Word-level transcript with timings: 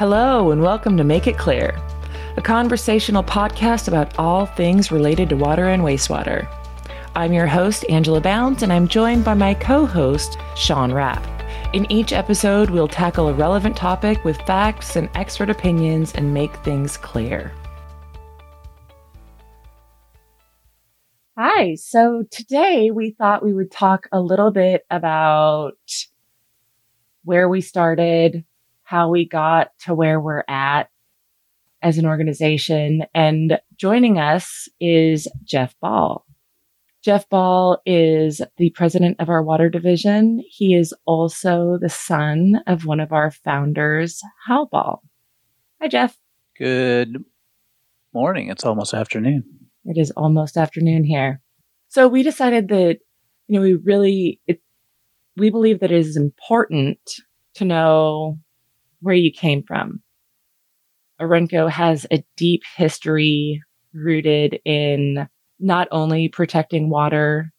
Hello, 0.00 0.50
and 0.50 0.62
welcome 0.62 0.96
to 0.96 1.04
Make 1.04 1.26
It 1.26 1.36
Clear, 1.36 1.78
a 2.38 2.40
conversational 2.40 3.22
podcast 3.22 3.86
about 3.86 4.18
all 4.18 4.46
things 4.46 4.90
related 4.90 5.28
to 5.28 5.36
water 5.36 5.68
and 5.68 5.82
wastewater. 5.82 6.48
I'm 7.14 7.34
your 7.34 7.46
host, 7.46 7.84
Angela 7.90 8.22
Bounds, 8.22 8.62
and 8.62 8.72
I'm 8.72 8.88
joined 8.88 9.26
by 9.26 9.34
my 9.34 9.52
co 9.52 9.84
host, 9.84 10.38
Sean 10.56 10.90
Rapp. 10.90 11.22
In 11.74 11.84
each 11.92 12.14
episode, 12.14 12.70
we'll 12.70 12.88
tackle 12.88 13.28
a 13.28 13.34
relevant 13.34 13.76
topic 13.76 14.24
with 14.24 14.40
facts 14.46 14.96
and 14.96 15.10
expert 15.14 15.50
opinions 15.50 16.14
and 16.14 16.32
make 16.32 16.56
things 16.64 16.96
clear. 16.96 17.52
Hi, 21.36 21.74
so 21.74 22.24
today 22.30 22.90
we 22.90 23.10
thought 23.10 23.44
we 23.44 23.52
would 23.52 23.70
talk 23.70 24.08
a 24.12 24.20
little 24.22 24.50
bit 24.50 24.86
about 24.88 25.76
where 27.22 27.50
we 27.50 27.60
started, 27.60 28.46
how 28.90 29.08
we 29.08 29.24
got 29.24 29.68
to 29.78 29.94
where 29.94 30.18
we're 30.18 30.42
at 30.48 30.90
as 31.80 31.96
an 31.96 32.04
organization. 32.04 33.04
And 33.14 33.60
joining 33.76 34.18
us 34.18 34.68
is 34.80 35.28
Jeff 35.44 35.78
Ball. 35.80 36.26
Jeff 37.00 37.28
Ball 37.28 37.80
is 37.86 38.42
the 38.56 38.70
president 38.70 39.20
of 39.20 39.28
our 39.28 39.44
water 39.44 39.70
division. 39.70 40.42
He 40.44 40.74
is 40.74 40.92
also 41.06 41.78
the 41.80 41.88
son 41.88 42.64
of 42.66 42.84
one 42.84 42.98
of 42.98 43.12
our 43.12 43.30
founders, 43.30 44.20
Hal 44.48 44.66
Ball. 44.66 45.00
Hi, 45.80 45.86
Jeff. 45.86 46.18
Good 46.58 47.24
morning. 48.12 48.50
It's 48.50 48.64
almost 48.64 48.92
afternoon. 48.92 49.44
It 49.84 50.00
is 50.00 50.10
almost 50.16 50.56
afternoon 50.56 51.04
here. 51.04 51.40
So 51.86 52.08
we 52.08 52.24
decided 52.24 52.66
that, 52.70 52.98
you 53.46 53.54
know, 53.54 53.62
we 53.62 53.74
really, 53.74 54.40
it, 54.48 54.60
we 55.36 55.48
believe 55.48 55.78
that 55.78 55.92
it 55.92 55.98
is 56.00 56.16
important 56.16 56.98
to 57.54 57.64
know 57.64 58.40
where 59.00 59.14
you 59.14 59.32
came 59.32 59.62
from. 59.62 60.02
Orenco 61.20 61.70
has 61.70 62.06
a 62.10 62.24
deep 62.36 62.62
history 62.76 63.62
rooted 63.92 64.58
in 64.64 65.28
not 65.58 65.88
only 65.90 66.28
protecting 66.28 66.88
water, 66.88 67.52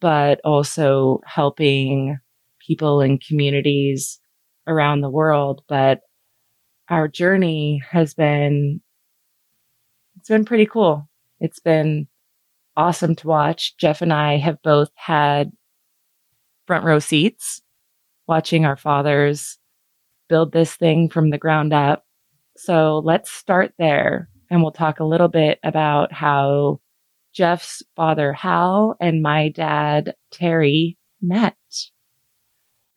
but 0.00 0.40
also 0.44 1.20
helping 1.26 2.18
people 2.66 3.00
and 3.00 3.22
communities 3.26 4.20
around 4.66 5.00
the 5.00 5.10
world. 5.10 5.62
But 5.68 6.00
our 6.88 7.08
journey 7.08 7.82
has 7.90 8.14
been, 8.14 8.80
it's 10.16 10.28
been 10.28 10.44
pretty 10.44 10.66
cool. 10.66 11.08
It's 11.40 11.58
been 11.58 12.06
awesome 12.76 13.14
to 13.16 13.26
watch. 13.26 13.76
Jeff 13.76 14.02
and 14.02 14.12
I 14.12 14.36
have 14.36 14.62
both 14.62 14.90
had 14.94 15.50
front 16.66 16.84
row 16.84 16.98
seats 17.00 17.62
watching 18.26 18.64
our 18.64 18.76
fathers 18.76 19.58
build 20.30 20.52
this 20.52 20.74
thing 20.74 21.10
from 21.10 21.28
the 21.28 21.38
ground 21.38 21.74
up. 21.74 22.06
So 22.56 23.02
let's 23.04 23.30
start 23.30 23.74
there 23.78 24.30
and 24.50 24.62
we'll 24.62 24.72
talk 24.72 25.00
a 25.00 25.04
little 25.04 25.28
bit 25.28 25.58
about 25.62 26.12
how 26.12 26.80
Jeff's 27.34 27.82
father, 27.96 28.32
Hal, 28.32 28.96
and 29.00 29.22
my 29.22 29.50
dad, 29.50 30.14
Terry, 30.30 30.96
met. 31.20 31.56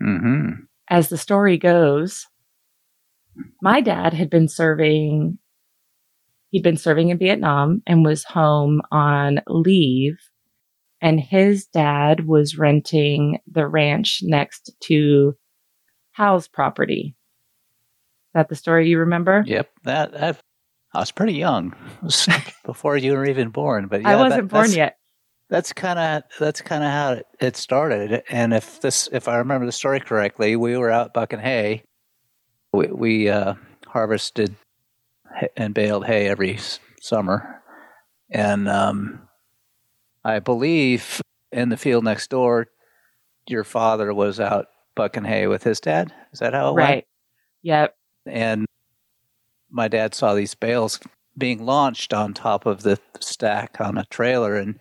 Mm-hmm. 0.02 0.64
As 0.90 1.10
the 1.10 1.18
story 1.18 1.58
goes, 1.58 2.26
my 3.62 3.82
dad 3.82 4.14
had 4.14 4.30
been 4.30 4.48
serving 4.48 5.40
He'd 6.54 6.62
been 6.62 6.78
serving 6.78 7.10
in 7.10 7.18
Vietnam 7.18 7.82
and 7.88 8.06
was 8.06 8.24
home 8.24 8.84
on 8.92 9.40
leave. 9.48 10.18
And 11.02 11.20
his 11.20 11.66
dad 11.66 12.28
was 12.28 12.60
renting 12.60 13.40
the 13.52 13.68
ranch 13.68 14.20
next 14.22 14.70
to 14.82 15.34
Hal's 16.12 16.48
property. 16.48 17.16
Is 18.34 18.40
that 18.40 18.50
the 18.50 18.56
story 18.56 18.90
you 18.90 18.98
remember? 18.98 19.44
Yep. 19.46 19.70
That, 19.84 20.12
that 20.14 20.42
I 20.92 21.00
was 21.00 21.12
pretty 21.12 21.34
young. 21.34 21.76
Was 22.02 22.28
before 22.66 22.98
you 22.98 23.14
were 23.14 23.26
even 23.26 23.50
born. 23.50 23.88
But 23.88 24.02
yeah, 24.02 24.10
I 24.10 24.16
wasn't 24.16 24.50
that, 24.50 24.56
born 24.56 24.72
yet. 24.72 24.98
That's 25.50 25.72
kind 25.72 26.00
of 26.00 26.24
that's 26.40 26.62
kind 26.62 26.84
of 26.84 26.90
how 26.90 27.22
it 27.40 27.56
started. 27.56 28.24
And 28.30 28.54
if 28.54 28.82
this, 28.82 29.08
if 29.12 29.28
I 29.28 29.38
remember 29.38 29.66
the 29.68 29.72
story 29.72 30.00
correctly, 30.00 30.56
we 30.56 30.78
were 30.78 30.90
out 30.90 31.14
bucking 31.14 31.40
hay. 31.40 31.84
We, 32.72 32.88
we 32.88 33.30
uh, 33.30 33.54
harvested 33.88 34.56
and 35.56 35.74
baled 35.74 36.06
hay 36.06 36.28
every 36.28 36.60
summer. 37.02 37.62
And 38.32 38.68
um, 38.68 39.28
I 40.24 40.40
believe 40.40 41.22
in 41.52 41.70
the 41.70 41.78
field 41.78 42.04
next 42.04 42.30
door, 42.32 42.68
your 43.48 43.64
father 43.64 44.12
was 44.14 44.40
out 44.40 44.68
bucking 44.96 45.26
hay 45.26 45.46
with 45.46 45.64
his 45.64 45.80
dad. 45.80 46.12
Is 46.32 46.40
that 46.40 46.54
how 46.54 46.72
it 46.72 46.74
right. 46.74 46.90
went? 46.90 47.06
Yep. 47.62 47.96
And 48.26 48.66
my 49.70 49.88
dad 49.88 50.14
saw 50.14 50.34
these 50.34 50.56
bales 50.56 51.00
being 51.38 51.66
launched 51.66 52.14
on 52.14 52.34
top 52.34 52.66
of 52.66 52.84
the 52.84 53.00
stack 53.20 53.78
on 53.80 53.98
a 53.98 54.06
trailer, 54.06 54.56
and 54.56 54.80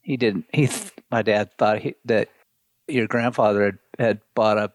he 0.00 0.16
didn't. 0.16 0.46
He, 0.52 0.68
my 1.10 1.22
dad 1.22 1.50
thought 1.58 1.80
he, 1.80 1.94
that 2.04 2.28
your 2.88 3.06
grandfather 3.06 3.64
had, 3.64 3.78
had 3.98 4.20
bought 4.34 4.58
a 4.58 4.72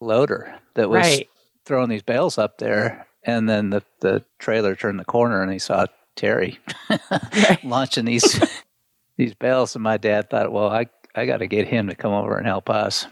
loader 0.00 0.54
that 0.74 0.88
was 0.88 1.02
right. 1.02 1.28
throwing 1.64 1.88
these 1.88 2.02
bales 2.02 2.38
up 2.38 2.58
there, 2.58 3.06
and 3.22 3.48
then 3.48 3.70
the, 3.70 3.82
the 4.00 4.24
trailer 4.38 4.74
turned 4.74 4.98
the 4.98 5.04
corner 5.04 5.42
and 5.42 5.52
he 5.52 5.58
saw 5.58 5.86
Terry 6.16 6.58
launching 7.62 8.04
these 8.04 8.40
these 9.16 9.34
bales. 9.34 9.74
And 9.74 9.84
my 9.84 9.96
dad 9.96 10.30
thought, 10.30 10.52
well, 10.52 10.68
I 10.68 10.86
I 11.14 11.26
got 11.26 11.38
to 11.38 11.46
get 11.46 11.68
him 11.68 11.88
to 11.88 11.94
come 11.94 12.12
over 12.12 12.36
and 12.36 12.46
help 12.46 12.70
us. 12.70 13.06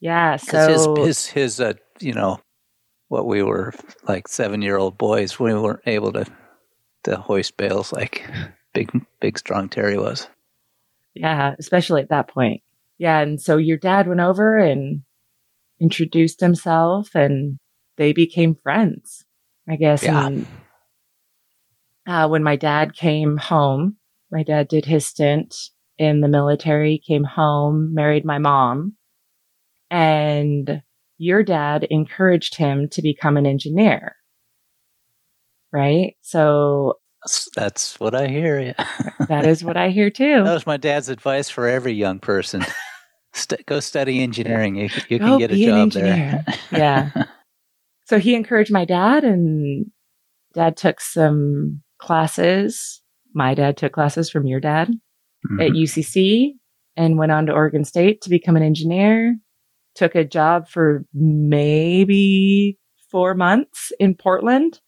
Yeah. 0.00 0.36
So 0.36 0.96
his 0.96 1.06
his 1.06 1.26
his 1.26 1.60
uh, 1.60 1.74
you 2.00 2.12
know 2.12 2.40
what 3.08 3.26
we 3.26 3.42
were 3.42 3.72
like 4.06 4.28
seven 4.28 4.62
year 4.62 4.76
old 4.76 4.98
boys. 4.98 5.38
We 5.38 5.54
weren't 5.54 5.80
able 5.86 6.12
to 6.12 6.26
to 7.04 7.16
hoist 7.16 7.56
bales 7.56 7.92
like 7.92 8.28
big 8.72 8.90
big 9.20 9.38
strong 9.38 9.68
Terry 9.68 9.98
was. 9.98 10.28
Yeah, 11.14 11.54
especially 11.58 12.02
at 12.02 12.10
that 12.10 12.28
point. 12.28 12.62
Yeah, 12.98 13.20
and 13.20 13.40
so 13.40 13.56
your 13.56 13.76
dad 13.76 14.08
went 14.08 14.20
over 14.20 14.58
and 14.58 15.02
introduced 15.80 16.40
himself 16.40 17.14
and 17.14 17.58
they 17.96 18.12
became 18.12 18.54
friends, 18.54 19.24
I 19.68 19.76
guess. 19.76 20.02
Yeah. 20.02 20.26
And, 20.26 20.46
uh, 22.06 22.28
when 22.28 22.42
my 22.42 22.56
dad 22.56 22.94
came 22.94 23.36
home, 23.36 23.96
my 24.30 24.42
dad 24.42 24.68
did 24.68 24.84
his 24.84 25.06
stint 25.06 25.70
in 25.98 26.20
the 26.20 26.28
military, 26.28 26.98
came 26.98 27.24
home, 27.24 27.94
married 27.94 28.24
my 28.24 28.38
mom, 28.38 28.94
and 29.90 30.82
your 31.18 31.42
dad 31.42 31.86
encouraged 31.90 32.56
him 32.56 32.88
to 32.90 33.02
become 33.02 33.36
an 33.36 33.46
engineer. 33.46 34.16
Right? 35.72 36.16
So 36.22 36.94
that's, 37.56 37.98
what 37.98 38.14
I 38.14 38.28
hear. 38.28 38.60
Yeah. 38.60 38.86
that 39.28 39.46
is 39.46 39.64
what 39.64 39.76
I 39.76 39.90
hear 39.90 40.10
too. 40.10 40.44
That 40.44 40.54
was 40.54 40.66
my 40.66 40.76
dad's 40.76 41.08
advice 41.08 41.48
for 41.50 41.66
every 41.66 41.92
young 41.92 42.18
person. 42.18 42.64
St- 43.34 43.66
go 43.66 43.80
study 43.80 44.22
engineering. 44.22 44.76
You, 44.76 44.88
you 45.08 45.18
can 45.18 45.38
get 45.38 45.50
a 45.50 45.56
job 45.64 45.92
there. 45.92 46.44
Yeah. 46.72 47.10
so 48.06 48.18
he 48.18 48.34
encouraged 48.34 48.72
my 48.72 48.84
dad 48.84 49.24
and 49.24 49.86
dad 50.54 50.76
took 50.76 51.00
some 51.00 51.82
classes. 51.98 53.02
My 53.34 53.54
dad 53.54 53.76
took 53.76 53.92
classes 53.92 54.30
from 54.30 54.46
your 54.46 54.60
dad 54.60 54.88
at 55.60 55.70
Mhm. 55.70 55.82
UCC 55.82 56.52
and 56.96 57.18
went 57.18 57.32
on 57.32 57.46
to 57.46 57.52
Oregon 57.52 57.84
State 57.84 58.22
to 58.22 58.30
become 58.30 58.56
an 58.56 58.62
engineer. 58.62 59.36
Took 59.96 60.14
a 60.14 60.24
job 60.24 60.68
for 60.68 61.04
maybe 61.12 62.78
four 63.10 63.34
months 63.34 63.92
in 63.98 64.14
Portland. 64.14 64.80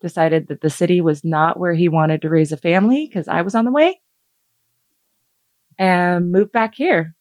Decided 0.00 0.48
that 0.48 0.60
the 0.60 0.70
city 0.70 1.00
was 1.00 1.24
not 1.24 1.58
where 1.58 1.74
he 1.74 1.88
wanted 1.88 2.22
to 2.22 2.28
raise 2.28 2.52
a 2.52 2.56
family 2.56 3.06
because 3.06 3.28
I 3.28 3.42
was 3.42 3.54
on 3.54 3.64
the 3.64 3.72
way. 3.72 4.00
And 5.78 6.30
moved 6.30 6.52
back 6.52 6.74
here. 6.74 7.14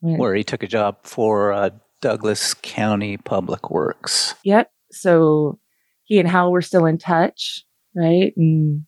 Where 0.00 0.34
he 0.34 0.44
took 0.44 0.62
a 0.62 0.68
job 0.68 0.98
for 1.02 1.52
uh, 1.52 1.70
Douglas 2.02 2.52
County 2.54 3.16
Public 3.16 3.70
Works. 3.70 4.34
Yep. 4.44 4.70
So 4.92 5.58
he 6.04 6.20
and 6.20 6.28
Hal 6.28 6.52
were 6.52 6.62
still 6.62 6.84
in 6.84 6.98
touch, 6.98 7.64
right? 7.96 8.34
And 8.36 8.84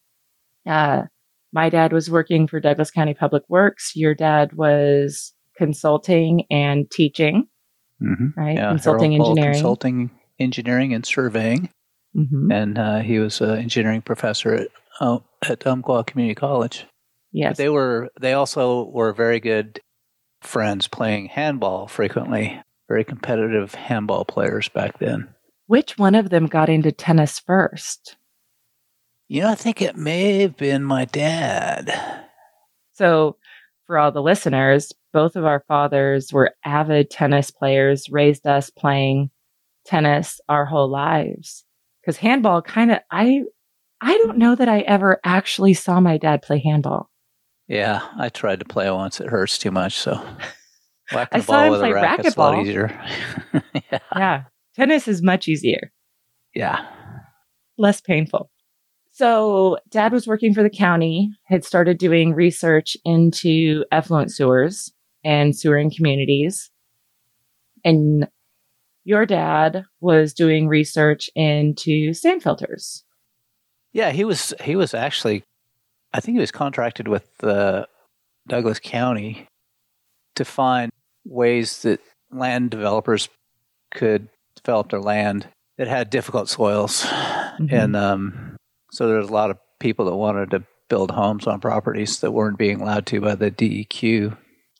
uh, 0.66 1.04
my 1.52 1.70
dad 1.70 1.92
was 1.92 2.10
working 2.10 2.46
for 2.46 2.60
Douglas 2.60 2.90
County 2.90 3.14
Public 3.14 3.44
Works. 3.48 3.96
Your 3.96 4.14
dad 4.14 4.52
was 4.52 5.32
consulting 5.56 6.44
and 6.50 6.90
teaching, 6.90 7.48
Mm-hmm. 8.02 8.38
right? 8.38 8.56
Yeah, 8.56 8.68
consulting 8.70 9.12
Harold 9.12 9.18
Ball 9.20 9.30
engineering. 9.30 9.54
consulting 9.54 10.10
engineering 10.38 10.92
and 10.94 11.06
surveying, 11.06 11.70
hmm 12.14 12.52
and 12.52 12.78
uh, 12.78 12.98
he 13.00 13.18
was 13.18 13.40
an 13.40 13.56
engineering 13.58 14.02
professor 14.02 14.54
at 14.54 14.68
uh, 15.00 15.18
at 15.48 15.66
Umpqua 15.66 16.04
Community 16.04 16.34
College. 16.34 16.86
Yes. 17.32 17.52
But 17.52 17.56
they 17.56 17.68
were 17.70 18.10
they 18.20 18.32
also 18.34 18.84
were 18.90 19.12
very 19.14 19.40
good 19.40 19.80
friends 20.42 20.88
playing 20.88 21.26
handball 21.28 21.88
frequently. 21.88 22.60
Very 22.88 23.02
competitive 23.04 23.74
handball 23.74 24.24
players 24.24 24.68
back 24.68 24.98
then. 24.98 25.28
Which 25.66 25.98
one 25.98 26.14
of 26.14 26.30
them 26.30 26.46
got 26.46 26.68
into 26.68 26.92
tennis 26.92 27.38
first? 27.40 28.16
You 29.28 29.40
know, 29.42 29.50
I 29.50 29.54
think 29.56 29.82
it 29.82 29.96
may 29.96 30.42
have 30.42 30.56
been 30.56 30.84
my 30.84 31.04
dad. 31.06 31.90
So, 32.92 33.36
for 33.86 33.98
all 33.98 34.12
the 34.12 34.22
listeners, 34.22 34.92
both 35.16 35.34
of 35.34 35.46
our 35.46 35.64
fathers 35.66 36.30
were 36.30 36.54
avid 36.62 37.08
tennis 37.08 37.50
players, 37.50 38.10
raised 38.10 38.46
us 38.46 38.68
playing 38.68 39.30
tennis 39.86 40.42
our 40.46 40.66
whole 40.66 40.90
lives 40.90 41.64
because 42.02 42.18
handball 42.18 42.60
kind 42.60 42.92
of 42.92 42.98
I 43.10 43.44
I 44.02 44.14
don't 44.18 44.36
know 44.36 44.54
that 44.54 44.68
I 44.68 44.80
ever 44.80 45.18
actually 45.24 45.72
saw 45.72 46.00
my 46.00 46.18
dad 46.18 46.42
play 46.42 46.60
handball. 46.62 47.08
Yeah, 47.66 48.06
I 48.18 48.28
tried 48.28 48.58
to 48.58 48.66
play 48.66 48.90
once. 48.90 49.18
It 49.18 49.28
hurts 49.28 49.56
too 49.56 49.70
much. 49.70 49.96
So 49.96 50.12
I 51.12 51.40
saw 51.40 51.64
him 51.64 51.72
play 51.76 51.92
racquetball. 51.92 52.62
easier. 52.62 53.02
yeah. 53.90 53.98
yeah, 54.14 54.42
tennis 54.74 55.08
is 55.08 55.22
much 55.22 55.48
easier. 55.48 55.92
Yeah, 56.54 56.86
less 57.78 58.02
painful. 58.02 58.50
So, 59.12 59.78
dad 59.88 60.12
was 60.12 60.26
working 60.26 60.52
for 60.52 60.62
the 60.62 60.68
county, 60.68 61.30
had 61.46 61.64
started 61.64 61.96
doing 61.96 62.34
research 62.34 62.98
into 63.06 63.82
effluent 63.90 64.30
sewers 64.30 64.92
and 65.26 65.56
sewering 65.56 65.90
communities. 65.90 66.70
And 67.84 68.28
your 69.04 69.26
dad 69.26 69.84
was 70.00 70.32
doing 70.32 70.68
research 70.68 71.28
into 71.34 72.14
sand 72.14 72.42
filters. 72.42 73.04
Yeah, 73.92 74.12
he 74.12 74.24
was 74.24 74.54
he 74.62 74.76
was 74.76 74.94
actually 74.94 75.42
I 76.14 76.20
think 76.20 76.36
he 76.36 76.40
was 76.40 76.52
contracted 76.52 77.08
with 77.08 77.28
uh, 77.42 77.86
Douglas 78.48 78.78
County 78.78 79.48
to 80.36 80.44
find 80.44 80.92
ways 81.24 81.82
that 81.82 82.00
land 82.30 82.70
developers 82.70 83.28
could 83.92 84.28
develop 84.54 84.90
their 84.90 85.00
land 85.00 85.48
that 85.76 85.88
had 85.88 86.08
difficult 86.08 86.48
soils. 86.48 87.02
Mm-hmm. 87.02 87.74
And 87.74 87.96
um, 87.96 88.56
so 88.92 89.08
there's 89.08 89.28
a 89.28 89.32
lot 89.32 89.50
of 89.50 89.58
people 89.80 90.04
that 90.06 90.16
wanted 90.16 90.50
to 90.50 90.64
build 90.88 91.10
homes 91.10 91.46
on 91.46 91.60
properties 91.60 92.20
that 92.20 92.32
weren't 92.32 92.58
being 92.58 92.80
allowed 92.80 93.06
to 93.06 93.20
by 93.20 93.34
the 93.34 93.50
DEQ. 93.50 94.36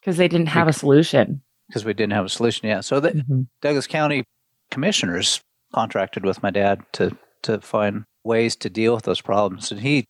Because 0.07 0.19
they 0.19 0.29
didn't 0.29 0.51
have 0.51 0.69
a 0.69 0.73
solution. 0.73 1.43
Because 1.67 1.85
we 1.85 1.93
didn't 1.93 2.13
have 2.13 2.25
a 2.25 2.29
solution, 2.29 2.69
yeah. 2.69 2.81
So 2.81 3.01
the 3.01 3.11
mm-hmm. 3.11 3.43
Douglas 3.61 3.89
County 3.89 4.23
commissioners 4.71 5.41
contracted 5.75 6.25
with 6.25 6.45
my 6.45 6.51
dad 6.51 6.81
to, 6.93 7.17
to 7.43 7.61
find 7.61 8.05
ways 8.23 8.55
to 8.55 8.71
deal 8.71 8.95
with 8.95 9.03
those 9.03 9.21
problems. 9.21 9.73
And 9.73 9.81
he 9.81 10.05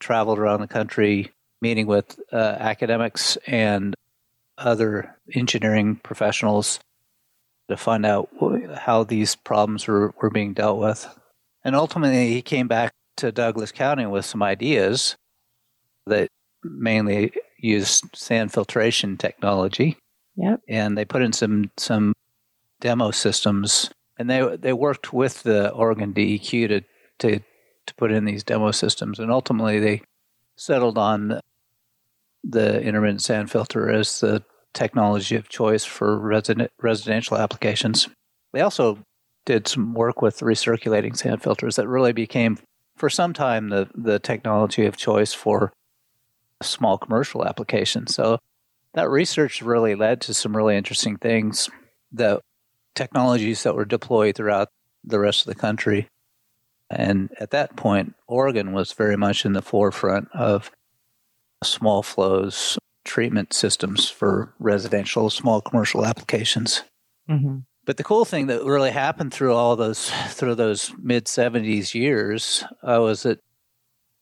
traveled 0.00 0.38
around 0.38 0.62
the 0.62 0.68
country 0.68 1.32
meeting 1.60 1.86
with 1.86 2.18
uh, 2.32 2.36
academics 2.36 3.36
and 3.46 3.94
other 4.56 5.14
engineering 5.34 5.96
professionals 5.96 6.80
to 7.68 7.76
find 7.76 8.06
out 8.06 8.30
how 8.74 9.04
these 9.04 9.36
problems 9.36 9.86
were, 9.86 10.14
were 10.22 10.30
being 10.30 10.54
dealt 10.54 10.78
with. 10.78 11.06
And 11.62 11.76
ultimately, 11.76 12.28
he 12.28 12.40
came 12.40 12.68
back 12.68 12.92
to 13.18 13.30
Douglas 13.30 13.70
County 13.70 14.06
with 14.06 14.24
some 14.24 14.42
ideas 14.42 15.14
that 16.06 16.28
mainly 16.64 17.32
used 17.62 18.04
sand 18.14 18.52
filtration 18.52 19.16
technology. 19.16 19.96
Yep. 20.36 20.60
And 20.68 20.96
they 20.96 21.04
put 21.04 21.22
in 21.22 21.32
some 21.32 21.70
some 21.76 22.14
demo 22.80 23.10
systems, 23.10 23.90
and 24.18 24.28
they 24.28 24.56
they 24.56 24.72
worked 24.72 25.12
with 25.12 25.42
the 25.42 25.70
Oregon 25.72 26.12
DEQ 26.12 26.68
to 26.68 26.80
to 27.20 27.40
to 27.86 27.94
put 27.94 28.12
in 28.12 28.24
these 28.24 28.44
demo 28.44 28.70
systems, 28.70 29.18
and 29.18 29.30
ultimately 29.30 29.78
they 29.78 30.02
settled 30.56 30.98
on 30.98 31.40
the 32.44 32.80
intermittent 32.82 33.22
sand 33.22 33.50
filter 33.50 33.90
as 33.90 34.20
the 34.20 34.42
technology 34.74 35.36
of 35.36 35.48
choice 35.48 35.84
for 35.84 36.18
resident, 36.18 36.70
residential 36.80 37.36
applications. 37.36 38.08
They 38.52 38.60
also 38.60 38.98
did 39.44 39.68
some 39.68 39.94
work 39.94 40.22
with 40.22 40.40
recirculating 40.40 41.16
sand 41.16 41.42
filters 41.42 41.76
that 41.76 41.88
really 41.88 42.12
became, 42.12 42.58
for 42.96 43.10
some 43.10 43.32
time, 43.32 43.68
the, 43.68 43.88
the 43.94 44.18
technology 44.18 44.86
of 44.86 44.96
choice 44.96 45.32
for 45.32 45.72
small 46.62 46.98
commercial 46.98 47.44
applications. 47.44 48.14
So 48.14 48.38
that 48.94 49.10
research 49.10 49.62
really 49.62 49.94
led 49.94 50.20
to 50.22 50.34
some 50.34 50.56
really 50.56 50.76
interesting 50.76 51.16
things 51.16 51.68
the 52.12 52.40
technologies 52.94 53.62
that 53.62 53.74
were 53.74 53.86
deployed 53.86 54.36
throughout 54.36 54.68
the 55.02 55.18
rest 55.18 55.40
of 55.40 55.54
the 55.54 55.58
country. 55.58 56.08
And 56.90 57.30
at 57.40 57.50
that 57.52 57.74
point, 57.74 58.14
Oregon 58.28 58.72
was 58.72 58.92
very 58.92 59.16
much 59.16 59.46
in 59.46 59.54
the 59.54 59.62
forefront 59.62 60.28
of 60.34 60.70
small 61.64 62.02
flows 62.02 62.78
treatment 63.04 63.52
systems 63.52 64.08
for 64.10 64.54
residential, 64.58 65.30
small 65.30 65.60
commercial 65.60 66.04
applications. 66.04 66.82
Mm-hmm. 67.28 67.58
But 67.84 67.96
the 67.96 68.04
cool 68.04 68.24
thing 68.24 68.46
that 68.46 68.64
really 68.64 68.90
happened 68.90 69.32
through 69.32 69.54
all 69.54 69.74
those 69.74 70.10
through 70.28 70.54
those 70.54 70.92
mid 70.98 71.26
'70s 71.26 71.94
years 71.94 72.62
uh, 72.82 73.00
was 73.00 73.24
that 73.24 73.40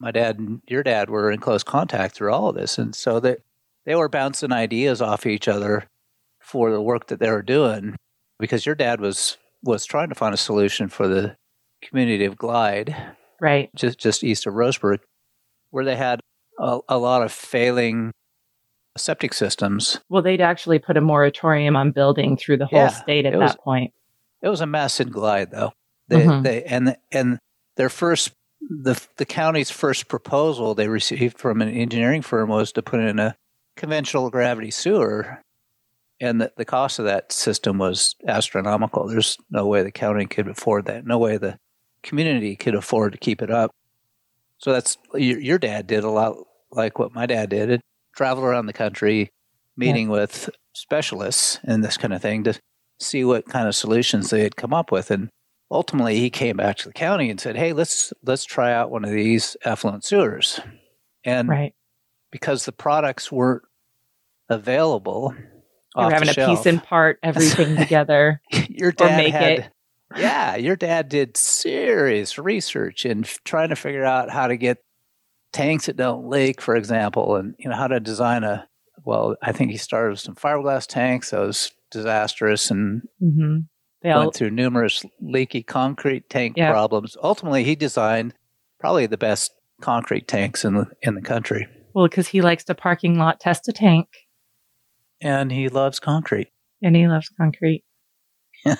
my 0.01 0.11
dad 0.11 0.39
and 0.39 0.63
your 0.67 0.83
dad 0.83 1.11
were 1.11 1.31
in 1.31 1.41
close 1.41 1.63
contact 1.63 2.15
through 2.15 2.33
all 2.33 2.49
of 2.49 2.57
this, 2.57 2.79
and 2.79 2.95
so 2.95 3.21
that 3.21 3.41
they 3.85 3.95
were 3.95 4.09
bouncing 4.09 4.53
ideas 4.53 5.01
off 5.01 5.27
each 5.27 5.47
other 5.47 5.87
for 6.41 6.71
the 6.71 6.83
work 6.83 7.07
that 7.09 7.21
they 7.21 7.31
were 7.31 7.43
doing. 7.43 7.97
Because 8.39 8.65
your 8.65 8.75
dad 8.75 9.01
was 9.01 9.37
was 9.63 9.85
trying 9.85 10.09
to 10.09 10.15
find 10.15 10.33
a 10.35 10.39
solution 10.39 10.89
for 10.89 11.07
the 11.07 11.37
community 11.83 12.25
of 12.25 12.37
Glide, 12.37 12.97
right, 13.41 13.71
just 13.77 13.99
just 13.99 14.25
east 14.25 14.47
of 14.47 14.55
Roseburg, 14.55 15.01
where 15.71 15.85
they 15.85 15.97
had 15.97 16.21
a, 16.59 16.81
a 16.89 16.99
lot 16.99 17.23
of 17.23 17.31
failing 17.31 18.13
septic 18.97 19.35
systems. 19.35 20.01
Well, 20.09 20.23
they'd 20.23 20.41
actually 20.41 20.79
put 20.79 20.97
a 20.97 21.01
moratorium 21.01 21.77
on 21.77 21.91
building 21.91 22.37
through 22.37 22.57
the 22.57 22.67
whole 22.67 22.81
yeah, 22.81 22.89
state 22.89 23.27
at 23.27 23.37
was, 23.37 23.53
that 23.53 23.61
point. 23.61 23.93
It 24.43 24.49
was 24.49 24.61
a 24.61 24.67
mess 24.67 25.01
in 25.01 25.11
Glide, 25.11 25.51
though. 25.51 25.73
They, 26.09 26.23
mm-hmm. 26.25 26.43
they 26.43 26.65
and 26.65 26.97
and 27.13 27.39
their 27.77 27.89
first 27.89 28.33
the 28.61 29.01
the 29.17 29.27
county's 29.27 29.71
first 29.71 30.09
proposal 30.09 30.75
they 30.75 30.89
received 30.89 31.39
from 31.39 31.63
an 31.63 31.69
engineering 31.69 32.23
firm 32.23 32.49
was 32.49 32.73
to 32.73 32.83
put 32.83 33.01
in 33.01 33.19
a 33.19 33.37
conventional 33.77 34.31
gravity 34.31 34.71
sewer, 34.71 35.43
and 36.21 36.41
the, 36.41 36.53
the 36.57 36.65
cost 36.65 36.99
of 36.99 37.07
that 37.07 37.33
system 37.33 37.79
was 37.79 38.15
astronomical. 38.27 39.09
There's 39.09 39.39
no 39.51 39.67
way 39.67 39.83
the 39.83 39.91
county 39.91 40.27
could 40.27 40.49
afford 40.49 40.87
that. 40.87 41.07
No 41.07 41.19
way 41.19 41.37
the 41.37 41.59
community 42.03 42.57
could 42.57 42.75
afford 42.75 43.13
to 43.13 43.19
keep 43.19 43.43
it 43.43 43.51
up. 43.51 43.71
So 44.59 44.73
that's 44.73 44.99
your, 45.15 45.41
your 45.41 45.59
dad 45.59 45.87
did 45.87 46.05
a 46.05 46.11
lot 46.11 46.37
like 46.71 46.99
what 46.99 47.15
my 47.15 47.27
dad 47.27 47.51
did. 47.51 47.71
It 47.71 47.81
travel 48.15 48.45
around 48.45 48.67
the 48.67 48.73
country 48.73 49.31
meeting 49.77 50.07
yeah. 50.07 50.13
with 50.13 50.51
specialists 50.75 51.59
and 51.65 51.83
this 51.83 51.97
kind 51.97 52.13
of 52.13 52.21
thing 52.21 52.45
to 52.45 52.59
see 52.99 53.25
what 53.25 53.47
kind 53.47 53.67
of 53.67 53.75
solutions 53.75 54.31
they 54.31 54.43
had 54.43 54.57
come 54.57 54.75
up 54.75 54.93
with. 54.93 55.11
And 55.11 55.31
ultimately, 55.71 56.19
he 56.19 56.31
came 56.31 56.57
back 56.57 56.77
to 56.79 56.89
the 56.89 56.95
county 56.95 57.31
and 57.31 57.41
said, 57.41 57.57
"Hey, 57.57 57.73
let's 57.73 58.13
let's 58.23 58.45
try 58.45 58.73
out 58.73 58.91
one 58.91 59.05
of 59.05 59.11
these 59.11 59.57
effluent 59.65 60.05
sewers." 60.05 60.61
And 61.25 61.49
right. 61.49 61.75
because 62.31 62.65
the 62.65 62.73
products 62.73 63.31
weren't 63.31 63.63
available, 64.49 65.35
you're 65.97 66.11
having 66.11 66.29
a 66.29 66.33
shelf, 66.33 66.59
piece 66.59 66.67
and 66.67 66.83
part 66.83 67.19
everything 67.23 67.77
together. 67.77 68.41
your 68.69 68.93
dad 68.93 69.31
had, 69.31 69.53
it. 69.53 69.69
Yeah, 70.17 70.57
your 70.57 70.77
dad 70.77 71.09
did 71.09 71.37
serious 71.37 72.39
research 72.39 73.05
in 73.05 73.25
trying 73.45 73.69
to 73.69 73.77
figure 73.77 74.05
out 74.05 74.31
how 74.31 74.49
to 74.49 74.57
get 74.57 74.79
tanks 75.53 75.87
that 75.87 75.97
don't 75.97 76.29
leak, 76.29 76.61
for 76.61 76.77
example, 76.77 77.37
and 77.37 77.55
you 77.59 77.69
know 77.69 77.77
how 77.77 77.89
to 77.89 78.01
design 78.01 78.45
a. 78.45 78.67
Well, 79.03 79.37
I 79.43 79.53
think 79.53 79.71
he 79.71 79.79
started 79.79 80.11
with 80.11 80.21
some 80.21 80.35
fiberglass 80.35 80.87
tanks. 80.87 81.31
That 81.31 81.41
was 81.41 81.73
disastrous, 81.91 82.71
and 82.71 83.03
mm-hmm. 83.23 83.61
Went 84.03 84.17
all, 84.17 84.31
through 84.33 84.51
numerous 84.51 85.05
leaky 85.21 85.63
concrete 85.63 86.29
tank 86.31 86.55
yeah. 86.57 86.71
problems. 86.71 87.17
Ultimately, 87.23 87.65
he 87.65 87.75
designed 87.75 88.35
probably 88.79 89.07
the 89.07 89.19
best 89.19 89.53
concrete 89.81 90.29
tanks 90.29 90.65
in 90.65 90.75
the 90.75 90.87
in 91.03 91.15
the 91.15 91.23
country. 91.23 91.69
Well, 91.95 92.07
because 92.07 92.29
he 92.29 92.41
likes 92.41 92.65
to 92.65 92.75
parking 92.75 93.19
lot 93.19 93.41
test 93.41 93.69
a 93.69 93.73
tank, 93.73 94.09
and 95.21 95.51
he 95.53 95.69
loves 95.69 96.01
concrete, 96.01 96.49
and 96.83 96.97
he 96.97 97.07
loves 97.09 97.31
concrete. 97.37 97.85
Yeah. 98.65 98.77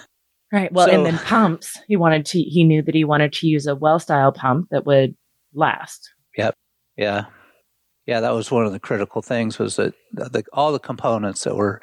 Right. 0.53 0.73
Well, 0.73 0.89
so, 0.89 0.93
and 0.93 1.07
then 1.07 1.19
pumps. 1.19 1.79
He 1.87 1.97
wanted 1.97 2.27
to. 2.27 2.41
He 2.41 2.65
knew 2.65 2.83
that 2.83 2.95
he 2.95 3.05
wanted 3.05 3.33
to 3.35 3.47
use 3.47 3.67
a 3.67 3.77
well 3.77 3.99
style 3.99 4.33
pump 4.33 4.69
that 4.71 4.85
would 4.85 5.15
last. 5.55 6.11
Yep. 6.37 6.55
Yeah. 6.97 7.25
Yeah, 8.07 8.21
that 8.21 8.35
was 8.35 8.51
one 8.51 8.67
of 8.67 8.73
the 8.73 8.81
critical 8.81 9.23
things 9.23 9.59
was 9.59 9.77
that 9.77 9.95
the, 10.13 10.43
all 10.53 10.73
the 10.73 10.81
components 10.81 11.45
that 11.45 11.55
were 11.55 11.81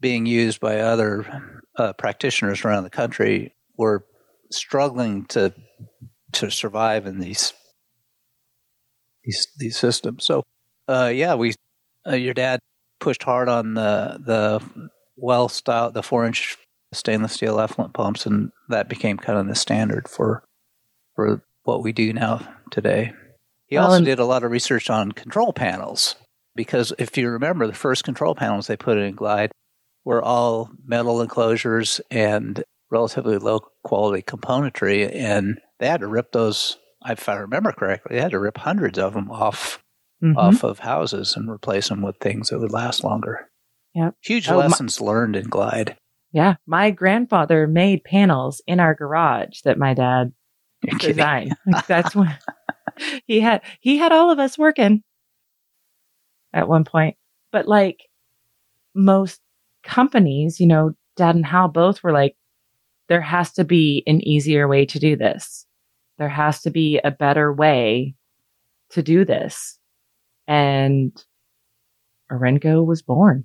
being 0.00 0.26
used 0.26 0.60
by 0.60 0.80
other 0.80 1.55
uh, 1.76 1.92
practitioners 1.94 2.64
around 2.64 2.84
the 2.84 2.90
country 2.90 3.54
were 3.76 4.04
struggling 4.50 5.24
to 5.26 5.52
to 6.32 6.50
survive 6.50 7.06
in 7.06 7.20
these 7.20 7.52
these 9.24 9.48
these 9.58 9.76
systems. 9.76 10.24
So, 10.24 10.42
uh, 10.88 11.10
yeah, 11.14 11.34
we 11.34 11.54
uh, 12.06 12.14
your 12.14 12.34
dad 12.34 12.60
pushed 13.00 13.22
hard 13.22 13.48
on 13.48 13.74
the 13.74 14.20
the 14.24 14.90
well 15.16 15.48
style 15.48 15.90
the 15.90 16.02
four 16.02 16.24
inch 16.26 16.56
stainless 16.92 17.32
steel 17.32 17.60
effluent 17.60 17.94
pumps, 17.94 18.26
and 18.26 18.50
that 18.68 18.88
became 18.88 19.16
kind 19.16 19.38
of 19.38 19.46
the 19.46 19.54
standard 19.54 20.08
for 20.08 20.44
for 21.14 21.42
what 21.64 21.82
we 21.82 21.92
do 21.92 22.12
now 22.12 22.46
today. 22.70 23.12
He 23.66 23.76
also 23.76 24.04
did 24.04 24.20
a 24.20 24.24
lot 24.24 24.44
of 24.44 24.52
research 24.52 24.88
on 24.90 25.10
control 25.10 25.52
panels 25.52 26.14
because 26.54 26.92
if 26.98 27.18
you 27.18 27.28
remember, 27.28 27.66
the 27.66 27.72
first 27.72 28.04
control 28.04 28.36
panels 28.36 28.68
they 28.68 28.76
put 28.76 28.96
in 28.96 29.16
Glide 29.16 29.50
were 30.06 30.22
all 30.22 30.70
metal 30.86 31.20
enclosures 31.20 32.00
and 32.12 32.64
relatively 32.90 33.36
low 33.38 33.60
quality 33.82 34.22
componentry, 34.22 35.12
and 35.12 35.58
they 35.80 35.88
had 35.88 36.00
to 36.00 36.06
rip 36.06 36.32
those. 36.32 36.78
If 37.04 37.28
I 37.28 37.34
remember 37.34 37.72
correctly, 37.72 38.16
they 38.16 38.22
had 38.22 38.30
to 38.30 38.38
rip 38.38 38.56
hundreds 38.56 38.98
of 38.98 39.12
them 39.12 39.30
off 39.30 39.82
mm-hmm. 40.22 40.38
off 40.38 40.62
of 40.64 40.78
houses 40.78 41.36
and 41.36 41.50
replace 41.50 41.88
them 41.88 42.02
with 42.02 42.16
things 42.18 42.48
that 42.48 42.58
would 42.58 42.72
last 42.72 43.04
longer. 43.04 43.50
Yep. 43.94 44.14
Huge 44.22 44.48
oh, 44.48 44.56
lessons 44.56 45.00
my- 45.00 45.06
learned 45.06 45.36
in 45.36 45.48
Glide. 45.48 45.96
Yeah. 46.32 46.54
My 46.66 46.90
grandfather 46.90 47.66
made 47.66 48.04
panels 48.04 48.62
in 48.66 48.78
our 48.80 48.94
garage 48.94 49.62
that 49.64 49.78
my 49.78 49.94
dad 49.94 50.32
You're 50.82 50.98
designed. 50.98 51.56
Like, 51.66 51.86
that's 51.86 52.14
when 52.14 52.36
he 53.26 53.40
had 53.40 53.62
he 53.80 53.96
had 53.96 54.12
all 54.12 54.30
of 54.30 54.38
us 54.38 54.58
working 54.58 55.02
at 56.52 56.68
one 56.68 56.84
point. 56.84 57.16
But 57.52 57.66
like 57.66 58.00
most 58.94 59.40
companies, 59.86 60.60
you 60.60 60.66
know, 60.66 60.92
dad 61.16 61.34
and 61.34 61.46
Hal 61.46 61.68
both 61.68 62.02
were 62.02 62.12
like, 62.12 62.36
there 63.08 63.20
has 63.20 63.52
to 63.52 63.64
be 63.64 64.02
an 64.06 64.20
easier 64.26 64.68
way 64.68 64.84
to 64.86 64.98
do 64.98 65.16
this. 65.16 65.66
There 66.18 66.28
has 66.28 66.62
to 66.62 66.70
be 66.70 66.98
a 67.04 67.10
better 67.10 67.52
way 67.52 68.14
to 68.90 69.02
do 69.02 69.24
this. 69.24 69.78
And 70.48 71.12
Orenco 72.30 72.84
was 72.84 73.02
born. 73.02 73.44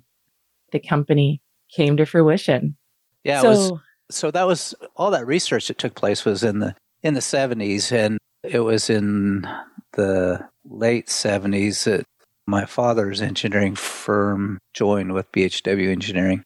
The 0.72 0.80
company 0.80 1.40
came 1.74 1.96
to 1.96 2.06
fruition. 2.06 2.76
Yeah, 3.24 3.38
it 3.38 3.42
so 3.42 3.48
was 3.50 3.72
so 4.10 4.30
that 4.30 4.46
was 4.46 4.74
all 4.96 5.10
that 5.10 5.26
research 5.26 5.68
that 5.68 5.78
took 5.78 5.94
place 5.94 6.24
was 6.24 6.42
in 6.42 6.58
the 6.58 6.74
in 7.02 7.14
the 7.14 7.20
70s 7.20 7.92
and 7.92 8.18
it 8.42 8.60
was 8.60 8.90
in 8.90 9.46
the 9.92 10.40
late 10.64 11.06
70s 11.06 11.84
that 11.84 12.04
my 12.46 12.64
father's 12.64 13.20
engineering 13.20 13.74
firm 13.74 14.58
joined 14.74 15.12
with 15.12 15.30
BHW 15.32 15.90
Engineering 15.90 16.44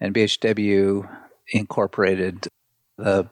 and 0.00 0.14
BHW 0.14 1.08
incorporated 1.52 2.48
the 2.96 3.28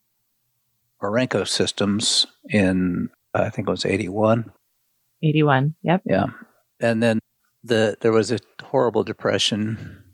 Orenco 1.03 1.47
systems 1.47 2.27
in 2.49 3.11
I 3.35 3.51
think 3.51 3.69
it 3.69 3.71
was 3.71 3.85
81 3.85 4.51
81. 5.23 5.75
Yep. 5.83 6.03
yeah 6.05 6.27
and 6.81 7.03
then 7.03 7.19
the 7.65 7.97
there 8.01 8.13
was 8.13 8.31
a 8.31 8.39
horrible 8.63 9.05
depression 9.05 10.05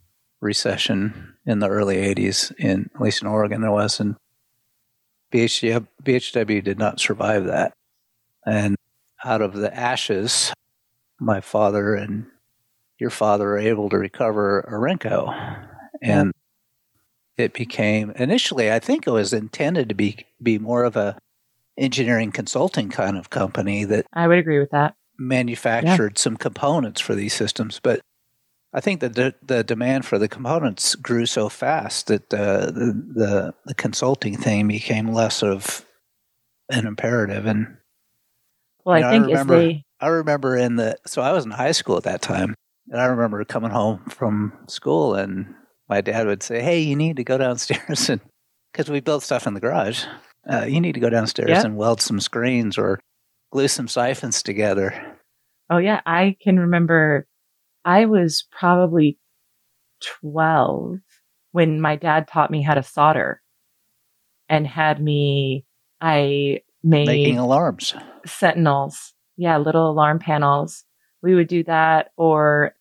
recession 0.40 1.34
in 1.46 1.58
the 1.58 1.68
early 1.68 1.96
80s 1.96 2.52
in 2.58 2.90
at 2.94 3.00
least 3.00 3.22
in 3.22 3.28
Oregon 3.28 3.60
there 3.60 3.70
was 3.70 4.00
and 4.00 4.16
BHW, 5.32 5.86
BHW 6.02 6.62
did 6.62 6.78
not 6.78 7.00
survive 7.00 7.44
that 7.46 7.72
and 8.46 8.76
out 9.24 9.42
of 9.42 9.54
the 9.54 9.74
ashes 9.74 10.52
my 11.20 11.40
father 11.40 11.94
and 11.94 12.26
your 12.98 13.10
father 13.10 13.46
were 13.46 13.58
able 13.58 13.88
to 13.90 13.98
recover 13.98 14.68
Orenco 14.70 15.66
and 16.02 16.32
it 17.36 17.52
became 17.52 18.10
initially 18.12 18.70
I 18.70 18.78
think 18.78 19.06
it 19.06 19.10
was 19.10 19.32
intended 19.32 19.88
to 19.88 19.94
be 19.94 20.26
be 20.42 20.58
more 20.58 20.84
of 20.84 20.96
a 20.96 21.16
engineering 21.76 22.30
consulting 22.32 22.88
kind 22.88 23.16
of 23.18 23.30
company 23.30 23.84
that 23.84 24.06
I 24.12 24.28
would 24.28 24.38
agree 24.38 24.60
with 24.60 24.70
that. 24.70 24.94
manufactured 25.18 26.18
some 26.18 26.36
components 26.36 27.00
for 27.00 27.14
these 27.16 27.34
systems, 27.34 27.80
but 27.82 28.00
I 28.72 28.80
think 28.80 29.00
that 29.00 29.14
the, 29.14 29.34
the 29.42 29.62
demand 29.64 30.04
for 30.04 30.18
the 30.18 30.28
components 30.28 30.94
grew 30.96 31.26
so 31.26 31.48
fast 31.48 32.08
that 32.08 32.32
uh, 32.34 32.66
the, 32.66 32.92
the 33.14 33.54
the 33.66 33.74
consulting 33.74 34.36
thing 34.36 34.66
became 34.68 35.12
less 35.12 35.42
of 35.42 35.84
an 36.70 36.86
imperative. 36.86 37.46
And 37.46 37.76
Well, 38.84 38.96
You 38.98 39.02
know, 39.02 39.08
I 39.08 39.10
I 39.10 39.12
think 39.12 39.24
as 39.24 39.28
remember- 39.30 39.58
they 39.58 39.83
I 40.04 40.08
remember 40.08 40.54
in 40.54 40.76
the 40.76 40.98
so 41.06 41.22
I 41.22 41.32
was 41.32 41.46
in 41.46 41.50
high 41.50 41.72
school 41.72 41.96
at 41.96 42.02
that 42.02 42.20
time, 42.20 42.54
and 42.90 43.00
I 43.00 43.06
remember 43.06 43.42
coming 43.46 43.70
home 43.70 44.00
from 44.10 44.52
school, 44.68 45.14
and 45.14 45.54
my 45.88 46.02
dad 46.02 46.26
would 46.26 46.42
say, 46.42 46.60
"Hey, 46.60 46.80
you 46.80 46.94
need 46.94 47.16
to 47.16 47.24
go 47.24 47.38
downstairs 47.38 48.08
and 48.10 48.20
because 48.70 48.90
we 48.90 49.00
built 49.00 49.22
stuff 49.22 49.46
in 49.46 49.54
the 49.54 49.60
garage, 49.60 50.04
uh, 50.52 50.66
you 50.66 50.78
need 50.80 50.92
to 50.92 51.00
go 51.00 51.08
downstairs 51.08 51.48
Yep. 51.48 51.64
and 51.64 51.76
weld 51.78 52.02
some 52.02 52.20
screens 52.20 52.76
or 52.76 53.00
glue 53.50 53.66
some 53.66 53.88
siphons 53.88 54.42
together." 54.42 55.16
Oh 55.70 55.78
yeah, 55.78 56.02
I 56.04 56.36
can 56.42 56.60
remember 56.60 57.26
I 57.86 58.04
was 58.04 58.46
probably 58.52 59.16
12 60.20 60.98
when 61.52 61.80
my 61.80 61.96
dad 61.96 62.28
taught 62.28 62.50
me 62.50 62.60
how 62.60 62.74
to 62.74 62.82
solder 62.82 63.40
and 64.50 64.66
had 64.66 65.02
me 65.02 65.64
I 66.02 66.60
made 66.82 67.06
Making 67.06 67.38
alarms. 67.38 67.94
sentinels. 68.26 69.13
Yeah, 69.36 69.58
little 69.58 69.90
alarm 69.90 70.18
panels. 70.18 70.84
We 71.22 71.34
would 71.34 71.48
do 71.48 71.64
that 71.64 72.10
or 72.16 72.74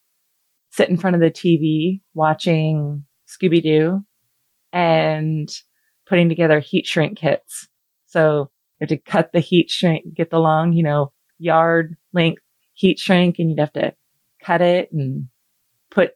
sit 0.72 0.90
in 0.90 0.98
front 0.98 1.16
of 1.16 1.22
the 1.22 1.32
TV 1.32 2.02
watching 2.14 3.06
Scooby 3.28 3.62
Doo 3.64 4.04
and 4.72 5.50
putting 6.08 6.30
together 6.30 6.60
heat 6.60 6.86
shrink 6.86 7.18
kits. 7.18 7.68
So 8.08 8.50
you 8.80 8.88
have 8.88 8.90
to 8.90 8.98
cut 8.98 9.32
the 9.34 9.40
heat 9.40 9.70
shrink, 9.70 10.14
get 10.14 10.30
the 10.30 10.40
long, 10.40 10.74
you 10.74 10.84
know, 10.84 11.12
yard 11.40 11.96
length 12.12 12.42
heat 12.74 13.00
shrink 13.00 13.40
and 13.40 13.50
you'd 13.50 13.60
have 13.60 13.74
to 13.74 13.94
cut 14.44 14.62
it 14.62 14.92
and 14.92 15.28
put 15.92 16.12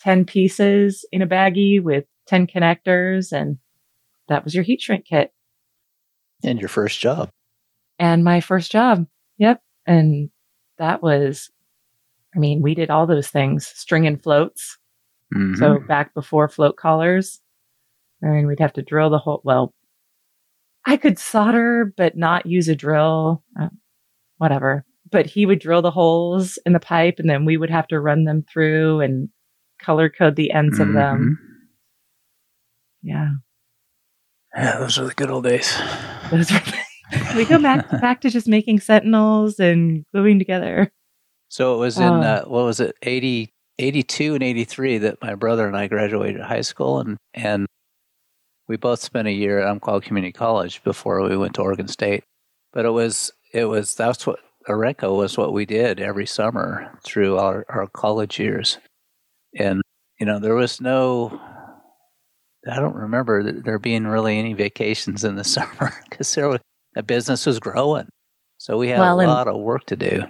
10 0.00 0.24
pieces 0.26 1.04
in 1.10 1.22
a 1.22 1.26
baggie 1.26 1.82
with 1.82 2.04
10 2.26 2.46
connectors. 2.46 3.32
And 3.32 3.58
that 4.28 4.44
was 4.44 4.54
your 4.54 4.64
heat 4.64 4.80
shrink 4.80 5.06
kit 5.06 5.32
And 6.44 6.60
your 6.60 6.68
first 6.68 7.00
job. 7.00 7.30
and 7.98 8.22
my 8.24 8.40
first 8.40 8.70
job. 8.70 9.06
Yep. 9.38 9.60
And 9.86 10.30
that 10.78 11.02
was, 11.02 11.50
I 12.34 12.38
mean, 12.38 12.62
we 12.62 12.74
did 12.74 12.90
all 12.90 13.06
those 13.06 13.28
things, 13.28 13.66
stringing 13.66 14.18
floats. 14.18 14.78
Mhm. 15.34 15.56
So 15.58 15.78
back 15.80 16.14
before 16.14 16.48
float 16.48 16.76
collars, 16.76 17.40
and 18.22 18.46
we'd 18.46 18.60
have 18.60 18.72
to 18.74 18.82
drill 18.82 19.10
the 19.10 19.18
hole. 19.18 19.40
Well, 19.44 19.74
I 20.86 20.96
could 20.96 21.18
solder, 21.18 21.92
but 21.96 22.16
not 22.16 22.46
use 22.46 22.68
a 22.68 22.76
drill, 22.76 23.42
uh, 23.60 23.68
whatever. 24.38 24.84
But 25.10 25.26
he 25.26 25.46
would 25.46 25.58
drill 25.60 25.82
the 25.82 25.90
holes 25.90 26.58
in 26.66 26.72
the 26.72 26.80
pipe 26.80 27.16
and 27.18 27.28
then 27.30 27.44
we 27.44 27.56
would 27.56 27.70
have 27.70 27.88
to 27.88 28.00
run 28.00 28.24
them 28.24 28.44
through 28.50 29.00
and 29.00 29.28
color 29.80 30.08
code 30.10 30.36
the 30.36 30.50
ends 30.52 30.78
of 30.80 30.92
them. 30.92 31.38
Yeah. 33.02 33.28
Mhm. 33.28 33.42
Yeah, 34.56 34.78
those 34.78 34.98
are 34.98 35.06
the 35.06 35.14
good 35.14 35.30
old 35.30 35.44
days. 35.44 35.76
Those 36.30 36.50
are, 36.52 36.62
we 37.36 37.44
go 37.44 37.60
back, 37.60 37.88
back 38.00 38.20
to 38.22 38.30
just 38.30 38.48
making 38.48 38.80
sentinels 38.80 39.58
and 39.58 40.04
gluing 40.12 40.38
together. 40.38 40.90
So 41.48 41.74
it 41.74 41.78
was 41.78 41.98
in 41.98 42.04
Oh. 42.04 42.20
uh, 42.22 42.44
what 42.44 42.64
was 42.64 42.80
it 42.80 42.96
80, 43.02 43.52
82 43.78 44.34
and 44.34 44.42
eighty 44.42 44.64
three 44.64 44.98
that 44.98 45.20
my 45.22 45.34
brother 45.34 45.66
and 45.66 45.76
I 45.76 45.86
graduated 45.86 46.40
high 46.40 46.62
school, 46.62 46.98
and 47.00 47.16
and 47.34 47.66
we 48.68 48.76
both 48.76 49.00
spent 49.00 49.28
a 49.28 49.32
year 49.32 49.60
at 49.60 49.68
Umpqua 49.68 50.00
Community 50.00 50.32
College 50.32 50.82
before 50.82 51.22
we 51.22 51.36
went 51.36 51.54
to 51.54 51.62
Oregon 51.62 51.86
State. 51.88 52.24
But 52.72 52.84
it 52.86 52.90
was 52.90 53.32
it 53.52 53.66
was 53.66 53.94
that's 53.94 54.26
what 54.26 54.40
Orenco 54.68 55.16
was 55.16 55.36
what 55.38 55.52
we 55.52 55.66
did 55.66 56.00
every 56.00 56.26
summer 56.26 56.90
through 57.04 57.38
our, 57.38 57.64
our 57.68 57.86
college 57.86 58.40
years, 58.40 58.78
and 59.56 59.82
you 60.18 60.26
know 60.26 60.38
there 60.40 60.54
was 60.56 60.80
no. 60.80 61.38
I 62.68 62.76
don't 62.80 62.96
remember 62.96 63.52
there 63.52 63.78
being 63.78 64.06
really 64.06 64.38
any 64.38 64.54
vacations 64.54 65.22
in 65.22 65.36
the 65.36 65.44
summer 65.56 65.92
because 66.08 66.34
there 66.34 66.48
was, 66.48 66.60
the 66.96 67.02
business 67.02 67.44
was 67.44 67.60
growing, 67.60 68.08
so 68.56 68.78
we 68.78 68.88
had 68.88 69.00
Well, 69.00 69.20
a 69.20 69.26
lot 69.26 69.48
of 69.48 69.60
work 69.60 69.84
to 69.86 69.96
do. 69.96 70.22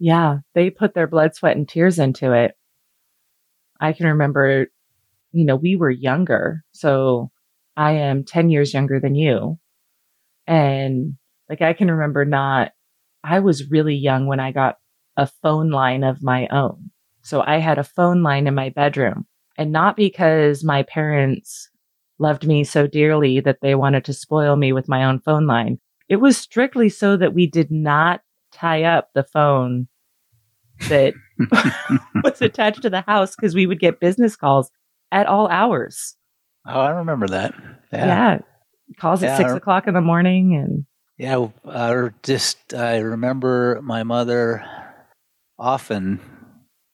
Yeah, 0.00 0.38
they 0.56 0.68
put 0.68 0.92
their 0.92 1.06
blood, 1.06 1.36
sweat, 1.36 1.56
and 1.56 1.68
tears 1.68 2.00
into 2.00 2.32
it. 2.32 2.56
I 3.80 3.92
can 3.92 4.06
remember, 4.06 4.66
you 5.30 5.44
know, 5.44 5.54
we 5.54 5.76
were 5.76 5.88
younger. 5.88 6.64
So 6.72 7.30
I 7.76 7.92
am 7.92 8.24
10 8.24 8.50
years 8.50 8.74
younger 8.74 8.98
than 8.98 9.14
you. 9.14 9.60
And 10.48 11.14
like, 11.48 11.62
I 11.62 11.74
can 11.74 11.88
remember 11.88 12.24
not, 12.24 12.72
I 13.22 13.38
was 13.38 13.70
really 13.70 13.94
young 13.94 14.26
when 14.26 14.40
I 14.40 14.50
got 14.50 14.78
a 15.16 15.28
phone 15.28 15.70
line 15.70 16.02
of 16.02 16.24
my 16.24 16.48
own. 16.48 16.90
So 17.22 17.44
I 17.46 17.58
had 17.58 17.78
a 17.78 17.84
phone 17.84 18.24
line 18.24 18.48
in 18.48 18.54
my 18.54 18.70
bedroom 18.70 19.26
and 19.56 19.70
not 19.70 19.94
because 19.96 20.64
my 20.64 20.82
parents 20.82 21.70
loved 22.18 22.48
me 22.48 22.64
so 22.64 22.88
dearly 22.88 23.38
that 23.38 23.58
they 23.62 23.76
wanted 23.76 24.04
to 24.06 24.12
spoil 24.12 24.56
me 24.56 24.72
with 24.72 24.88
my 24.88 25.04
own 25.04 25.20
phone 25.20 25.46
line. 25.46 25.78
It 26.10 26.16
was 26.16 26.36
strictly 26.36 26.90
so 26.90 27.16
that 27.16 27.32
we 27.34 27.46
did 27.46 27.70
not 27.70 28.20
tie 28.52 28.82
up 28.82 29.10
the 29.14 29.22
phone 29.22 29.86
that 30.88 31.14
was 32.24 32.42
attached 32.42 32.82
to 32.82 32.90
the 32.90 33.02
house 33.02 33.36
because 33.36 33.54
we 33.54 33.66
would 33.66 33.78
get 33.78 34.00
business 34.00 34.34
calls 34.34 34.70
at 35.12 35.26
all 35.26 35.46
hours. 35.48 36.16
Oh, 36.66 36.80
I 36.80 36.90
remember 36.90 37.28
that. 37.28 37.54
Yeah. 37.92 38.06
Yeah. 38.06 38.38
Calls 38.98 39.22
Yeah, 39.22 39.30
at 39.30 39.36
six 39.36 39.52
o'clock 39.52 39.86
in 39.86 39.94
the 39.94 40.00
morning. 40.00 40.56
And 40.56 40.84
Yeah. 41.16 41.46
I 41.64 41.70
uh, 41.94 42.10
just, 42.24 42.74
I 42.74 42.98
remember 42.98 43.80
my 43.82 44.02
mother 44.02 44.66
often 45.60 46.18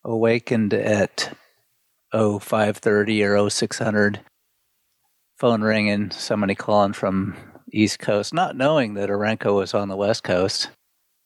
awakened 0.05 0.75
at 0.75 1.35
oh 2.13 2.39
five 2.39 2.77
thirty 2.77 3.25
or 3.25 3.35
oh 3.37 3.49
six 3.49 3.79
hundred, 3.79 4.21
phone 5.39 5.63
ringing, 5.63 6.11
somebody 6.11 6.55
calling 6.55 6.93
from 6.93 7.35
East 7.73 7.99
Coast, 7.99 8.33
not 8.33 8.57
knowing 8.57 8.95
that 8.95 9.09
Orenco 9.11 9.57
was 9.57 9.75
on 9.75 9.89
the 9.89 9.97
West 9.97 10.23
Coast, 10.23 10.71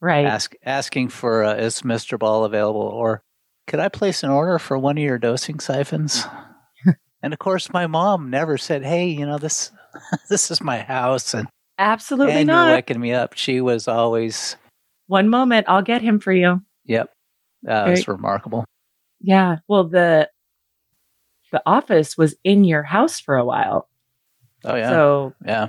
right. 0.00 0.24
ask, 0.26 0.54
asking 0.64 1.08
for, 1.10 1.44
uh, 1.44 1.54
is 1.54 1.82
Mr. 1.82 2.18
Ball 2.18 2.44
available? 2.44 2.80
Or 2.80 3.22
could 3.66 3.80
I 3.80 3.88
place 3.88 4.22
an 4.22 4.30
order 4.30 4.58
for 4.58 4.78
one 4.78 4.96
of 4.98 5.04
your 5.04 5.18
dosing 5.18 5.60
siphons? 5.60 6.24
and 7.22 7.32
of 7.32 7.38
course, 7.38 7.72
my 7.72 7.86
mom 7.86 8.30
never 8.30 8.56
said, 8.58 8.84
hey, 8.84 9.08
you 9.08 9.26
know, 9.26 9.38
this, 9.38 9.70
this 10.30 10.50
is 10.50 10.60
my 10.62 10.78
house. 10.80 11.34
And 11.34 11.48
Absolutely 11.78 12.34
and 12.34 12.48
you're 12.48 12.56
not. 12.56 12.72
waking 12.72 13.00
me 13.00 13.12
up. 13.12 13.34
She 13.34 13.60
was 13.60 13.88
always, 13.88 14.56
One 15.06 15.28
moment, 15.28 15.66
I'll 15.68 15.82
get 15.82 16.02
him 16.02 16.20
for 16.20 16.32
you. 16.32 16.62
yep, 16.84 17.10
that 17.62 17.84
Very- 17.84 17.90
was 17.96 18.08
remarkable. 18.08 18.64
Yeah. 19.22 19.56
Well, 19.68 19.84
the, 19.84 20.30
the 21.52 21.62
office 21.66 22.16
was 22.16 22.34
in 22.44 22.64
your 22.64 22.82
house 22.82 23.20
for 23.20 23.36
a 23.36 23.44
while. 23.44 23.88
Oh 24.64 24.76
yeah. 24.76 24.88
So 24.90 25.34
yeah. 25.44 25.68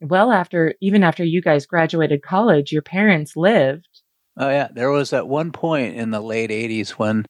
Well 0.00 0.30
after 0.30 0.74
even 0.80 1.02
after 1.02 1.24
you 1.24 1.42
guys 1.42 1.66
graduated 1.66 2.22
college, 2.22 2.72
your 2.72 2.82
parents 2.82 3.36
lived. 3.36 3.88
Oh 4.36 4.48
yeah. 4.48 4.68
There 4.72 4.90
was 4.90 5.12
at 5.12 5.28
one 5.28 5.52
point 5.52 5.96
in 5.96 6.10
the 6.10 6.20
late 6.20 6.50
eighties 6.50 6.92
when 6.92 7.26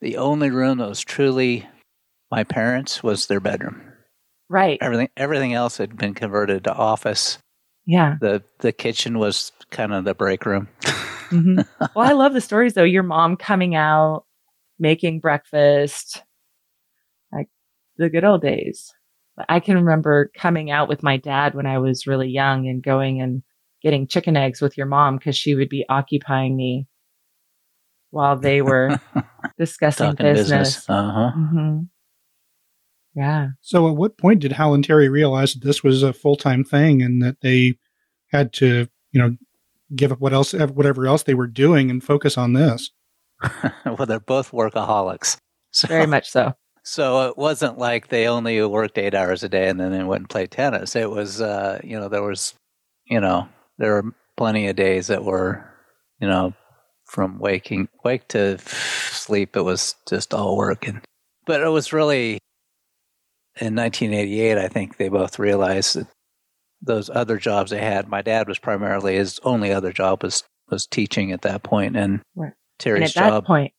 the 0.00 0.16
only 0.16 0.50
room 0.50 0.78
that 0.78 0.88
was 0.88 1.00
truly 1.00 1.66
my 2.30 2.44
parents 2.44 3.02
was 3.02 3.26
their 3.26 3.40
bedroom. 3.40 3.82
Right. 4.48 4.78
Everything 4.80 5.08
everything 5.16 5.54
else 5.54 5.76
had 5.76 5.96
been 5.96 6.14
converted 6.14 6.64
to 6.64 6.74
office. 6.74 7.38
Yeah. 7.86 8.16
The 8.20 8.42
the 8.58 8.72
kitchen 8.72 9.18
was 9.18 9.52
kind 9.70 9.92
of 9.92 10.04
the 10.04 10.14
break 10.14 10.44
room. 10.46 10.68
hmm 11.30 11.60
well, 11.94 12.08
I 12.08 12.12
love 12.12 12.32
the 12.32 12.40
stories 12.40 12.74
though. 12.74 12.84
Your 12.84 13.02
mom 13.04 13.36
coming 13.36 13.74
out, 13.74 14.24
making 14.78 15.20
breakfast, 15.20 16.22
like 17.32 17.48
the 17.96 18.10
good 18.10 18.24
old 18.24 18.42
days. 18.42 18.92
I 19.48 19.60
can 19.60 19.76
remember 19.76 20.30
coming 20.36 20.70
out 20.70 20.88
with 20.88 21.02
my 21.02 21.16
dad 21.16 21.54
when 21.54 21.66
I 21.66 21.78
was 21.78 22.06
really 22.06 22.28
young 22.28 22.68
and 22.68 22.82
going 22.82 23.20
and 23.20 23.42
getting 23.82 24.06
chicken 24.06 24.36
eggs 24.36 24.60
with 24.60 24.76
your 24.76 24.86
mom 24.86 25.16
because 25.16 25.36
she 25.36 25.54
would 25.54 25.68
be 25.68 25.84
occupying 25.88 26.56
me 26.56 26.86
while 28.10 28.36
they 28.36 28.62
were 28.62 28.98
discussing 29.58 30.10
Talking 30.10 30.26
business. 30.26 30.76
business. 30.76 30.90
Uh 30.90 31.12
huh. 31.12 31.30
hmm 31.32 31.78
Yeah. 33.14 33.48
So, 33.60 33.88
at 33.88 33.96
what 33.96 34.18
point 34.18 34.40
did 34.40 34.52
Hal 34.52 34.74
and 34.74 34.84
Terry 34.84 35.08
realize 35.08 35.54
that 35.54 35.64
this 35.64 35.82
was 35.82 36.02
a 36.02 36.12
full 36.12 36.36
time 36.36 36.64
thing 36.64 37.02
and 37.02 37.22
that 37.22 37.40
they 37.40 37.78
had 38.28 38.52
to, 38.54 38.88
you 39.12 39.20
know, 39.20 39.36
give 39.94 40.12
up 40.12 40.20
what 40.20 40.32
else, 40.32 40.52
whatever 40.52 41.06
else 41.06 41.24
they 41.24 41.34
were 41.34 41.46
doing, 41.46 41.90
and 41.90 42.02
focus 42.02 42.38
on 42.38 42.52
this? 42.52 42.90
well, 43.86 44.06
they're 44.06 44.20
both 44.20 44.52
workaholics. 44.52 45.38
So, 45.72 45.88
Very 45.88 46.06
much 46.06 46.28
so. 46.28 46.54
So 46.82 47.28
it 47.28 47.36
wasn't 47.36 47.78
like 47.78 48.08
they 48.08 48.26
only 48.26 48.62
worked 48.64 48.98
eight 48.98 49.14
hours 49.14 49.42
a 49.42 49.48
day 49.48 49.68
and 49.68 49.78
then 49.78 49.92
they 49.92 50.02
went 50.02 50.22
and 50.22 50.30
played 50.30 50.50
tennis. 50.50 50.96
It 50.96 51.10
was, 51.10 51.40
uh, 51.40 51.80
you 51.84 51.98
know, 51.98 52.08
there 52.08 52.22
was, 52.22 52.54
you 53.04 53.20
know, 53.20 53.48
there 53.78 53.94
were 53.94 54.14
plenty 54.36 54.68
of 54.68 54.76
days 54.76 55.08
that 55.08 55.24
were, 55.24 55.64
you 56.20 56.26
know, 56.26 56.54
from 57.10 57.38
waking 57.38 57.88
wake 58.04 58.28
to 58.28 58.58
sleep. 58.58 59.56
It 59.56 59.62
was 59.62 59.96
just 60.08 60.32
all 60.32 60.56
work, 60.56 60.86
and 60.86 61.02
but 61.44 61.60
it 61.60 61.68
was 61.68 61.92
really 61.92 62.38
in 63.60 63.74
1988. 63.74 64.56
I 64.56 64.68
think 64.68 64.96
they 64.96 65.08
both 65.08 65.38
realized 65.38 65.96
that 65.96 66.06
those 66.80 67.10
other 67.10 67.36
jobs 67.36 67.70
they 67.70 67.80
had. 67.80 68.08
My 68.08 68.22
dad 68.22 68.48
was 68.48 68.58
primarily 68.58 69.16
his 69.16 69.40
only 69.42 69.72
other 69.72 69.92
job 69.92 70.22
was 70.22 70.44
was 70.70 70.86
teaching 70.86 71.32
at 71.32 71.42
that 71.42 71.62
point, 71.62 71.96
and 71.96 72.22
Right. 72.36 72.46
And 72.46 72.54
Terry's 72.78 73.16
at 73.16 73.22
that 73.22 73.28
job 73.30 73.46
point, 73.46 73.74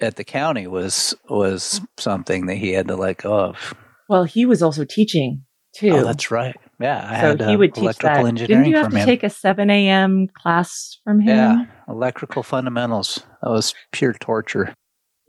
at 0.00 0.16
the 0.16 0.24
county 0.24 0.66
was 0.66 1.14
was 1.28 1.80
something 1.98 2.46
that 2.46 2.56
he 2.56 2.72
had 2.72 2.88
to 2.88 2.96
let 2.96 3.18
go 3.18 3.38
of. 3.38 3.74
well, 4.08 4.24
he 4.24 4.44
was 4.46 4.62
also 4.62 4.84
teaching 4.84 5.44
too. 5.74 5.90
Oh, 5.90 6.04
that's 6.04 6.30
right. 6.30 6.56
Yeah, 6.80 7.06
I 7.10 7.20
so 7.20 7.26
had 7.28 7.40
he 7.40 7.54
uh, 7.54 7.58
would 7.58 7.74
teach 7.74 7.82
electrical 7.82 8.22
that. 8.24 8.28
engineering 8.28 8.64
Didn't 8.64 8.70
you 8.70 8.76
have 8.76 8.86
from 8.86 8.92
to 8.94 8.98
him. 9.00 9.06
take 9.06 9.22
a 9.22 9.30
7 9.30 9.70
a.m. 9.70 10.28
class 10.42 10.98
from 11.04 11.20
him? 11.20 11.36
yeah, 11.36 11.64
electrical 11.88 12.42
fundamentals. 12.42 13.20
That 13.42 13.50
was 13.50 13.74
pure 13.92 14.12
torture. 14.12 14.74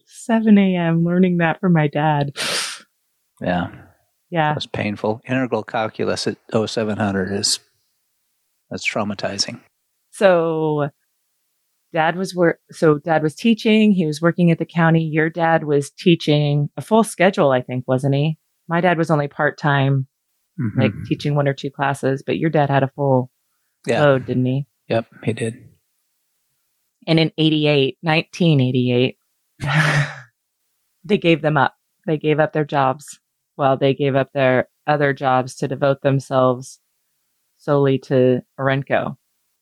7 0.06 0.58
a.m. 0.58 1.04
learning 1.06 1.38
that 1.38 1.60
from 1.62 1.74
my 1.74 1.88
dad. 1.88 2.32
Yeah, 3.42 3.68
Yeah. 4.30 4.52
it 4.52 4.56
was 4.56 4.68
painful. 4.68 5.22
Integral 5.26 5.64
calculus 5.64 6.28
at 6.28 6.38
0700 6.54 7.32
is 7.32 7.60
that's 8.70 8.90
traumatizing. 8.90 9.62
So 10.12 10.90
dad 11.94 12.16
was 12.16 12.36
work 12.36 12.60
so 12.72 12.98
dad 13.00 13.24
was 13.24 13.36
teaching, 13.36 13.92
he 13.92 14.06
was 14.06 14.22
working 14.22 14.52
at 14.52 14.60
the 14.60 14.66
county. 14.66 15.04
Your 15.04 15.30
dad 15.30 15.64
was 15.64 15.90
teaching 15.90 16.70
a 16.78 16.82
full 16.82 17.04
schedule, 17.04 17.52
I 17.52 17.62
think, 17.62 17.88
wasn't 17.88 18.16
he? 18.16 18.38
My 18.68 18.82
dad 18.82 18.98
was 18.98 19.10
only 19.10 19.28
part-time, 19.28 20.08
Mhm. 20.60 20.82
like 20.82 20.92
teaching 21.08 21.36
one 21.36 21.48
or 21.48 21.54
two 21.54 21.70
classes, 21.70 22.24
but 22.26 22.38
your 22.38 22.50
dad 22.50 22.70
had 22.70 22.84
a 22.84 22.90
full 22.90 23.32
yeah, 23.86 24.04
load, 24.04 24.26
didn't 24.26 24.46
he? 24.46 24.68
yep, 24.90 25.06
he 25.24 25.34
did. 25.34 25.56
And 27.08 27.20
in 27.20 27.32
88, 27.38 27.98
1988, 28.02 29.18
they 31.06 31.18
gave 31.18 31.42
them 31.42 31.56
up. 31.58 31.76
They 32.06 32.18
gave 32.18 32.40
up 32.40 32.54
their 32.54 32.66
jobs. 32.66 33.20
Well, 33.56 33.78
they 33.78 33.94
gave 33.94 34.16
up 34.16 34.34
their 34.34 34.68
other 34.86 35.14
jobs 35.14 35.56
to 35.56 35.68
devote 35.68 36.02
themselves 36.02 36.80
solely 37.58 37.98
to 38.00 38.42
Orenco. 38.60 39.18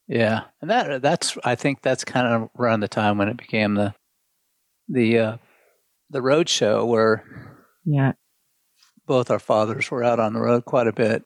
Yeah, 0.07 0.41
and 0.61 0.69
that 0.69 1.01
that's 1.01 1.37
I 1.43 1.55
think 1.55 1.81
that's 1.81 2.03
kind 2.03 2.27
of 2.27 2.49
around 2.59 2.81
the 2.81 2.87
time 2.87 3.17
when 3.17 3.27
it 3.27 3.37
became 3.37 3.73
the 3.75 3.93
the 4.87 5.17
uh, 5.19 5.37
the 6.11 6.21
road 6.21 6.47
show 6.47 6.85
where 6.85 7.23
Yeah. 7.85 8.13
both 9.07 9.31
our 9.31 9.39
fathers 9.39 9.89
were 9.89 10.03
out 10.03 10.19
on 10.19 10.33
the 10.33 10.39
road 10.41 10.65
quite 10.65 10.87
a 10.87 10.93
bit 10.93 11.23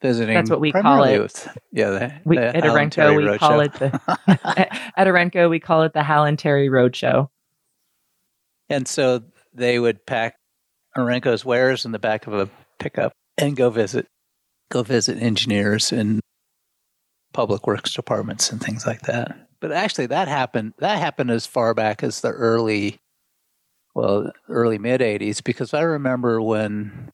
visiting. 0.00 0.34
That's 0.34 0.50
what 0.50 0.60
we 0.60 0.70
call 0.70 1.02
it. 1.04 1.18
With, 1.20 1.58
yeah, 1.72 1.90
the, 1.90 2.12
We, 2.24 2.36
the 2.36 2.56
at 2.56 2.64
and 2.64 2.92
Terry 2.92 3.16
we 3.16 3.24
Road 3.24 3.40
call 3.40 3.50
Show. 3.52 3.60
it 3.60 3.72
the 3.74 4.00
at 4.96 5.06
Orenco, 5.08 5.50
we 5.50 5.58
call 5.58 5.82
it 5.82 5.92
the 5.94 6.02
Hal 6.04 6.24
and 6.26 6.38
Terry 6.38 6.68
Road 6.68 6.94
Show. 6.94 7.30
And 8.68 8.86
so 8.86 9.22
they 9.52 9.78
would 9.78 10.04
pack 10.06 10.36
Orenco's 10.96 11.44
wares 11.44 11.84
in 11.84 11.92
the 11.92 11.98
back 11.98 12.26
of 12.26 12.34
a 12.34 12.48
pickup 12.78 13.12
and 13.36 13.56
go 13.56 13.70
visit 13.70 14.06
go 14.70 14.82
visit 14.82 15.20
engineers 15.20 15.90
in 15.92 16.20
public 17.34 17.66
works 17.66 17.92
departments 17.92 18.50
and 18.50 18.62
things 18.62 18.86
like 18.86 19.02
that. 19.02 19.36
But 19.60 19.72
actually 19.72 20.06
that 20.06 20.28
happened 20.28 20.72
that 20.78 20.98
happened 20.98 21.30
as 21.30 21.44
far 21.46 21.74
back 21.74 22.02
as 22.02 22.20
the 22.22 22.30
early 22.30 22.98
well, 23.94 24.32
early 24.48 24.78
mid 24.78 25.00
80s 25.00 25.42
because 25.44 25.72
I 25.74 25.82
remember 25.82 26.40
when 26.40 27.10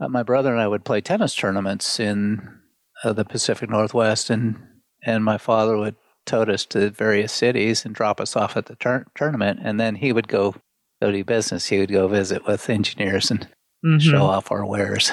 uh, 0.00 0.08
my 0.08 0.22
brother 0.22 0.50
and 0.52 0.60
I 0.60 0.66
would 0.68 0.84
play 0.84 1.00
tennis 1.00 1.34
tournaments 1.34 2.00
in 2.00 2.58
uh, 3.04 3.12
the 3.12 3.24
Pacific 3.24 3.68
Northwest 3.70 4.30
and 4.30 4.56
and 5.04 5.24
my 5.24 5.38
father 5.38 5.76
would 5.76 5.96
tote 6.26 6.48
us 6.50 6.64
to 6.66 6.90
various 6.90 7.32
cities 7.32 7.84
and 7.84 7.94
drop 7.94 8.20
us 8.20 8.36
off 8.36 8.56
at 8.56 8.66
the 8.66 8.76
tur- 8.76 9.06
tournament 9.14 9.60
and 9.62 9.78
then 9.80 9.94
he 9.96 10.12
would 10.12 10.28
go 10.28 10.54
go 11.00 11.10
do 11.10 11.24
business. 11.24 11.66
He 11.66 11.78
would 11.78 11.90
go 11.92 12.08
visit 12.08 12.46
with 12.46 12.68
engineers 12.68 13.30
and 13.30 13.48
Mhm. 13.84 14.00
show 14.02 14.22
off 14.24 14.52
our 14.52 14.66
wares. 14.66 15.10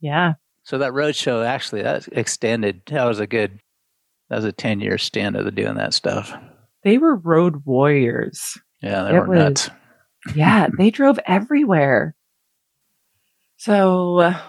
Yeah. 0.00 0.34
So 0.66 0.78
that 0.78 0.92
road 0.94 1.14
show 1.14 1.44
actually 1.44 1.82
that 1.82 2.08
extended. 2.10 2.82
That 2.86 3.04
was 3.04 3.20
a 3.20 3.26
good. 3.28 3.60
That 4.30 4.36
was 4.36 4.44
a 4.44 4.50
ten 4.50 4.80
year 4.80 4.98
stint 4.98 5.36
of 5.36 5.54
doing 5.54 5.76
that 5.76 5.94
stuff. 5.94 6.32
They 6.82 6.98
were 6.98 7.14
road 7.14 7.64
warriors. 7.64 8.58
Yeah, 8.82 9.04
they 9.04 9.10
It 9.10 9.20
were 9.20 9.26
was- 9.28 9.38
nuts. 9.38 9.70
Yeah, 10.34 10.66
they 10.76 10.90
drove 10.90 11.20
everywhere. 11.24 12.16
So, 13.58 14.18
uh, 14.18 14.40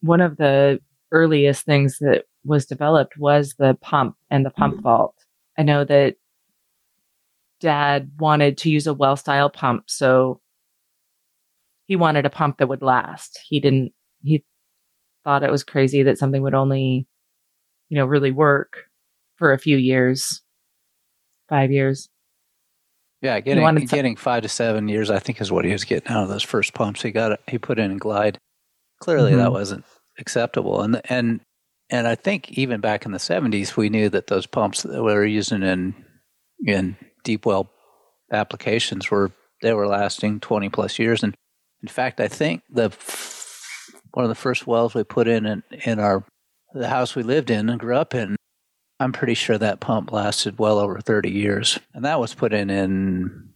one 0.00 0.20
of 0.20 0.36
the 0.36 0.80
earliest 1.10 1.64
things 1.64 1.98
that 1.98 2.26
was 2.44 2.66
developed 2.66 3.18
was 3.18 3.54
the 3.58 3.76
pump 3.80 4.16
and 4.30 4.46
the 4.46 4.50
pump 4.50 4.80
vault. 4.80 5.16
I 5.58 5.64
know 5.64 5.84
that 5.84 6.14
dad 7.58 8.12
wanted 8.20 8.58
to 8.58 8.70
use 8.70 8.86
a 8.86 8.94
well 8.94 9.16
style 9.16 9.50
pump, 9.50 9.84
so 9.90 10.40
he 11.86 11.96
wanted 11.96 12.26
a 12.26 12.30
pump 12.30 12.58
that 12.58 12.68
would 12.68 12.82
last. 12.82 13.40
He 13.48 13.58
didn't, 13.58 13.92
he 14.22 14.44
thought 15.24 15.42
it 15.42 15.50
was 15.50 15.64
crazy 15.64 16.02
that 16.04 16.18
something 16.18 16.42
would 16.42 16.54
only, 16.54 17.06
you 17.88 17.96
know, 17.98 18.06
really 18.06 18.30
work 18.32 18.84
for 19.36 19.52
a 19.52 19.58
few 19.58 19.76
years, 19.76 20.42
five 21.48 21.70
years. 21.70 22.08
Yeah, 23.20 23.38
getting 23.40 23.64
some- 23.64 23.86
getting 23.86 24.16
five 24.16 24.42
to 24.42 24.48
seven 24.48 24.88
years, 24.88 25.10
I 25.10 25.20
think, 25.20 25.40
is 25.40 25.52
what 25.52 25.64
he 25.64 25.72
was 25.72 25.84
getting 25.84 26.08
out 26.10 26.24
of 26.24 26.28
those 26.28 26.42
first 26.42 26.74
pumps. 26.74 27.02
He 27.02 27.12
got 27.12 27.38
he 27.48 27.58
put 27.58 27.78
in 27.78 27.92
in 27.92 27.98
Glide. 27.98 28.38
Clearly, 29.00 29.34
that 29.36 29.48
Mhm. 29.50 29.52
wasn't 29.52 29.84
acceptable, 30.18 30.82
and 30.82 31.00
and 31.10 31.40
and 31.90 32.06
I 32.08 32.14
think 32.14 32.50
even 32.52 32.80
back 32.80 33.04
in 33.04 33.12
the 33.12 33.18
seventies, 33.18 33.76
we 33.76 33.90
knew 33.90 34.08
that 34.08 34.26
those 34.28 34.46
pumps 34.46 34.82
that 34.82 35.02
we 35.02 35.12
were 35.12 35.24
using 35.26 35.62
in 35.62 35.94
in 36.66 36.96
deep 37.22 37.46
well 37.46 37.70
applications 38.32 39.10
were 39.10 39.30
they 39.62 39.72
were 39.72 39.86
lasting 39.86 40.40
twenty 40.40 40.68
plus 40.68 40.98
years. 40.98 41.22
And 41.22 41.34
in 41.82 41.88
fact, 41.88 42.18
I 42.20 42.26
think 42.28 42.62
the 42.70 42.90
one 44.12 44.24
of 44.24 44.28
the 44.28 44.34
first 44.34 44.66
wells 44.66 44.94
we 44.94 45.04
put 45.04 45.28
in 45.28 45.46
in, 45.46 45.62
in 45.84 45.98
our 45.98 46.24
the 46.74 46.88
house 46.88 47.14
we 47.14 47.22
lived 47.22 47.50
in 47.50 47.68
and 47.68 47.78
grew 47.78 47.96
up 47.96 48.14
in 48.14 48.36
I'm 49.02 49.12
pretty 49.12 49.34
sure 49.34 49.58
that 49.58 49.80
pump 49.80 50.12
lasted 50.12 50.60
well 50.60 50.78
over 50.78 51.00
30 51.00 51.28
years. 51.28 51.78
And 51.92 52.04
that 52.04 52.20
was 52.20 52.34
put 52.34 52.52
in 52.52 52.70
in, 52.70 53.48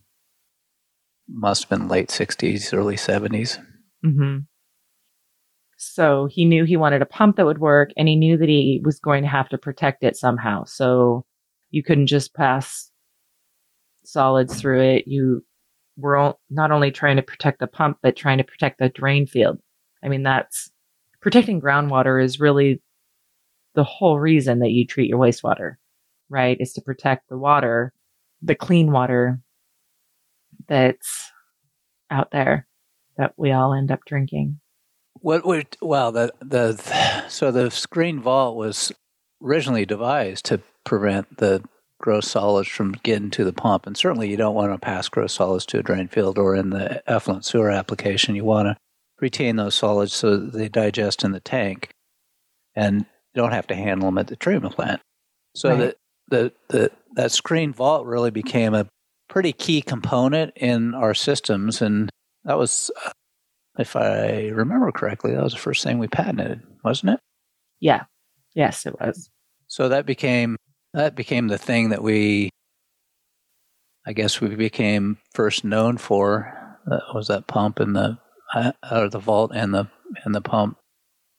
must 1.29 1.63
have 1.63 1.71
been 1.71 1.89
late 1.89 2.09
60s, 2.09 2.77
early 2.77 2.97
70s. 2.97 3.65
hmm 4.03 4.39
So 5.77 6.27
he 6.27 6.45
knew 6.45 6.65
he 6.65 6.77
wanted 6.77 7.01
a 7.01 7.07
pump 7.07 7.37
that 7.37 7.47
would 7.47 7.59
work 7.59 7.91
and 7.97 8.09
he 8.09 8.17
knew 8.17 8.37
that 8.37 8.49
he 8.49 8.83
was 8.85 8.99
going 8.99 9.23
to 9.23 9.29
have 9.29 9.49
to 9.51 9.59
protect 9.59 10.03
it 10.03 10.17
somehow. 10.17 10.65
So 10.65 11.25
you 11.71 11.85
couldn't 11.85 12.09
just 12.09 12.35
pass 12.35 12.91
solids 14.05 14.61
through 14.61 14.81
it. 14.81 15.05
You 15.07 15.45
were 15.97 16.35
not 16.51 16.73
only 16.73 16.91
trying 16.91 17.17
to 17.17 17.23
protect 17.23 17.61
the 17.61 17.69
pump, 17.69 17.99
but 18.03 18.17
trying 18.17 18.39
to 18.39 18.45
protect 18.45 18.81
the 18.81 18.89
drain 18.89 19.29
field. 19.29 19.61
I 20.03 20.09
mean, 20.09 20.23
that's 20.23 20.71
protecting 21.21 21.61
groundwater 21.61 22.23
is 22.23 22.41
really 22.41 22.81
the 23.75 23.85
whole 23.85 24.19
reason 24.19 24.61
that 24.61 24.71
you 24.71 24.87
treat 24.87 25.09
your 25.09 25.19
wastewater, 25.19 25.77
right? 26.29 26.57
Is 26.61 26.73
to 26.75 26.81
protect 26.81 27.29
the 27.29 27.39
water, 27.39 27.93
the 28.43 28.55
clean 28.55 28.91
water 28.93 29.41
that's 30.69 31.31
out 32.11 32.31
there. 32.31 32.67
that 33.17 33.33
we 33.37 33.51
all 33.53 33.73
end 33.73 33.91
up 33.91 34.01
drinking. 34.07 34.61
What 35.15 35.47
we 35.47 35.65
well 35.81 36.13
the 36.13 36.33
the 36.41 37.27
so 37.29 37.51
the 37.51 37.71
screen 37.71 38.21
vault 38.21 38.57
was 38.57 38.93
originally 39.43 39.87
devised 39.87 40.45
to 40.47 40.61
prevent 40.85 41.39
the 41.39 41.63
gross 41.99 42.29
solids 42.29 42.69
from 42.69 42.93
getting 42.93 43.31
to 43.31 43.45
the 43.45 43.53
pump, 43.53 43.87
and 43.87 43.97
certainly 43.97 44.31
you 44.31 44.37
don't 44.37 44.55
want 44.55 44.73
to 44.73 44.79
pass 44.79 45.09
gross 45.09 45.33
solids 45.33 45.65
to 45.67 45.79
a 45.79 45.83
drain 45.83 46.09
field 46.09 46.39
or 46.39 46.55
in 46.55 46.71
the 46.71 47.03
effluent 47.11 47.45
sewer 47.45 47.71
application. 47.71 48.35
You 48.37 48.45
want 48.45 48.67
to 48.67 48.77
retain 49.21 49.57
those 49.57 49.75
solids 49.75 50.13
so 50.13 50.37
that 50.37 50.53
they 50.53 50.69
digest 50.69 51.25
in 51.25 51.33
the 51.33 51.41
tank, 51.41 51.91
and 52.75 53.07
don't 53.35 53.53
have 53.53 53.67
to 53.69 53.75
handle 53.75 54.09
them 54.09 54.19
at 54.19 54.29
the 54.29 54.37
treatment 54.37 54.75
plant. 54.75 55.01
So 55.55 55.71
Right. 55.71 55.79
that 55.79 55.97
the, 56.29 56.53
the 56.69 56.91
that 57.15 57.33
screen 57.33 57.73
vault 57.73 58.07
really 58.07 58.31
became 58.31 58.75
a 58.75 58.87
pretty 59.29 59.53
key 59.53 59.81
component 59.83 60.53
in 60.57 60.95
our 60.95 61.15
systems, 61.15 61.81
and 61.81 62.11
that 62.45 62.59
was, 62.59 62.91
uh, 63.05 63.11
if 63.79 63.97
I 63.97 64.49
remember 64.49 64.93
correctly, 64.93 65.33
that 65.33 65.43
was 65.43 65.53
the 65.53 65.59
first 65.59 65.83
thing 65.83 65.99
we 65.99 66.09
patented, 66.09 66.63
wasn't 66.85 67.13
it? 67.15 67.21
Yeah. 67.81 68.05
Yes, 68.55 68.87
it 68.87 68.99
was. 69.01 69.29
So 69.67 69.89
that 69.89 70.07
became 70.07 70.57
that 70.95 71.15
became 71.15 71.49
the 71.49 71.59
thing 71.59 71.91
that 71.91 72.03
we, 72.03 72.51
I 74.07 74.13
guess, 74.13 74.41
we 74.41 74.55
became 74.55 75.19
first 75.35 75.65
known 75.65 75.99
for. 75.99 76.53
That 76.87 77.03
was 77.15 77.29
that 77.29 77.47
pump 77.49 77.81
and 77.81 77.95
the 77.97 78.19
uh, 78.55 78.73
or 78.91 79.09
the 79.09 79.19
vault 79.19 79.53
and 79.55 79.75
the 79.75 79.89
and 80.25 80.35
the 80.35 80.41
pump, 80.41 80.79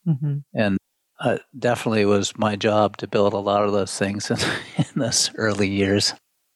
hmm 0.06 0.38
and 0.54 0.78
uh, 1.20 1.38
definitely 1.58 2.06
was 2.06 2.38
my 2.38 2.56
job 2.56 2.98
to 2.98 3.08
build 3.08 3.34
a 3.34 3.38
lot 3.38 3.64
of 3.64 3.72
those 3.72 3.98
things 3.98 4.30
in, 4.32 4.38
in 4.78 4.86
those 4.96 5.32
early 5.36 5.68
years. 5.68 6.14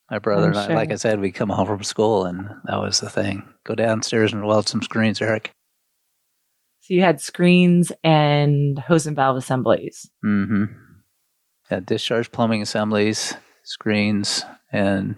My 0.10 0.20
brother 0.20 0.48
I'm 0.48 0.52
and 0.52 0.60
I, 0.60 0.66
sure. 0.68 0.76
like 0.76 0.92
I 0.92 0.96
said, 0.96 1.20
we 1.20 1.32
come 1.32 1.50
home 1.50 1.68
from 1.68 1.84
school 1.84 2.26
and 2.26 2.50
that 2.66 2.82
was 2.82 3.00
the 3.00 3.10
thing. 3.10 3.44
Go 3.64 3.76
downstairs 3.76 4.34
and 4.34 4.46
weld 4.46 4.68
some 4.68 4.82
screens, 4.82 5.22
Eric. 5.22 5.52
So 6.82 6.94
you 6.94 7.02
had 7.02 7.22
screens 7.22 7.92
and 8.04 8.78
hose 8.78 9.08
and 9.08 9.16
valve 9.16 9.38
assemblies. 9.38 10.10
Mm-hmm. 10.26 10.66
Yeah, 11.70 11.80
discharge 11.80 12.32
plumbing 12.32 12.62
assemblies, 12.62 13.36
screens, 13.64 14.44
and 14.72 15.16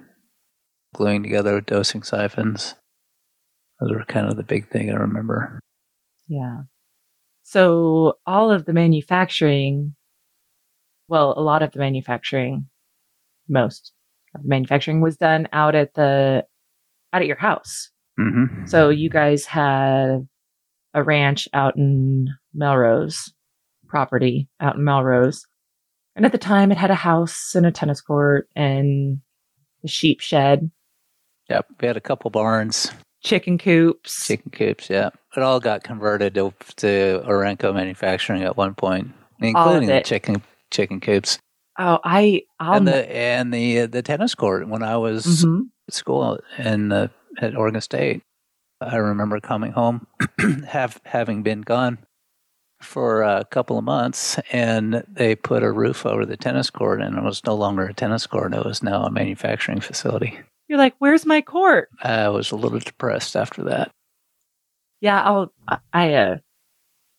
gluing 0.94 1.24
together 1.24 1.60
dosing 1.62 2.04
siphons. 2.04 2.76
Those 3.84 3.98
were 3.98 4.06
kind 4.06 4.28
of 4.28 4.38
the 4.38 4.44
big 4.44 4.70
thing 4.70 4.90
I 4.90 4.96
remember. 4.96 5.60
Yeah. 6.28 6.62
So 7.44 8.18
all 8.26 8.50
of 8.50 8.66
the 8.66 8.72
manufacturing, 8.72 9.96
well, 11.10 11.34
a 11.36 11.42
lot 11.42 11.62
of 11.62 11.72
the 11.74 11.80
manufacturing, 11.80 12.68
most 13.50 13.92
of 14.34 14.44
the 14.44 14.48
manufacturing 14.48 15.02
was 15.02 15.18
done 15.18 15.50
out 15.52 15.76
at 15.76 15.94
the, 15.96 16.46
out 17.12 17.22
at 17.22 17.28
your 17.28 17.38
house. 17.38 17.90
Mm-hmm. 18.18 18.68
So 18.68 18.90
you 18.90 19.10
guys 19.10 19.46
had 19.46 20.28
a 20.94 21.04
ranch 21.04 21.50
out 21.54 21.76
in 21.76 22.30
Melrose, 22.54 23.34
property 23.88 24.48
out 24.62 24.76
in 24.76 24.84
Melrose. 24.86 25.46
And 26.16 26.26
at 26.26 26.32
the 26.32 26.38
time 26.38 26.72
it 26.72 26.78
had 26.78 26.92
a 26.92 26.96
house 26.96 27.54
and 27.54 27.66
a 27.66 27.72
tennis 27.72 28.00
court 28.00 28.48
and 28.56 29.20
a 29.84 29.88
sheep 29.90 30.22
shed, 30.22 30.72
Yep, 31.50 31.66
we 31.82 31.88
had 31.88 31.98
a 31.98 32.02
couple 32.02 32.32
barns, 32.32 32.90
chicken 33.24 33.58
coops. 33.58 34.28
chicken 34.28 34.52
coops. 34.52 34.90
Yeah, 34.90 35.10
it 35.36 35.42
all 35.44 35.60
got 35.60 35.84
converted 35.84 36.36
to, 36.36 36.54
to 36.78 37.24
Orenco 37.26 37.74
manufacturing 37.74 38.44
at 38.44 38.58
one 38.58 38.76
point, 38.76 39.12
including 39.40 39.88
the 39.90 40.02
chicken 40.02 40.44
chicken 40.72 41.00
coops 41.00 41.40
Oh, 41.80 42.00
I, 42.04 42.44
I'll, 42.60 42.78
and 42.78 42.88
the 42.88 43.16
and 43.16 43.54
the 43.54 43.82
uh, 43.82 43.88
the 43.88 44.04
tennis 44.04 44.36
court. 44.36 44.68
When 44.68 44.84
I 44.84 44.98
was 44.98 45.26
Mhm. 45.26 45.70
at 45.88 45.94
school 45.94 46.40
in 46.60 46.92
uh, 46.92 47.08
at 47.40 47.56
Oregon 47.56 47.82
State. 47.82 48.22
I 48.82 48.98
remember 48.98 49.40
coming 49.40 49.72
home, 49.72 50.08
have 50.68 51.00
having 51.06 51.42
been 51.42 51.62
gone 51.62 52.00
for 52.82 53.22
a 53.24 53.46
couple 53.46 53.78
of 53.78 53.86
months, 53.86 54.38
and 54.52 55.06
they 55.08 55.36
put 55.36 55.64
a 55.64 55.72
roof 55.72 56.06
over 56.06 56.26
the 56.26 56.36
tennis 56.36 56.70
court, 56.70 57.02
and 57.02 57.18
it 57.18 57.24
was 57.24 57.42
no 57.46 57.56
longer 57.56 57.86
a 57.86 57.94
tennis 57.94 58.28
court; 58.28 58.54
it 58.54 58.66
was 58.66 58.84
now 58.84 59.04
a 59.04 59.10
manufacturing 59.10 59.80
facility. 59.80 60.38
You're 60.74 60.80
like, 60.80 60.96
where's 60.98 61.24
my 61.24 61.40
court? 61.40 61.90
I 62.02 62.30
was 62.30 62.50
a 62.52 62.56
little 62.56 62.80
depressed 62.80 63.36
after 63.36 63.66
that. 63.66 63.92
Yeah, 65.02 65.22
I'll 65.22 65.54
I 65.94 66.16
uh 66.16 66.38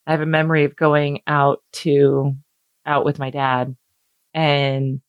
I 0.08 0.10
have 0.10 0.20
a 0.20 0.26
memory 0.26 0.64
of 0.64 0.74
going 0.74 1.20
out 1.28 1.62
to 1.74 2.34
out 2.84 3.04
with 3.04 3.20
my 3.20 3.30
dad 3.30 3.76
and 4.34 5.00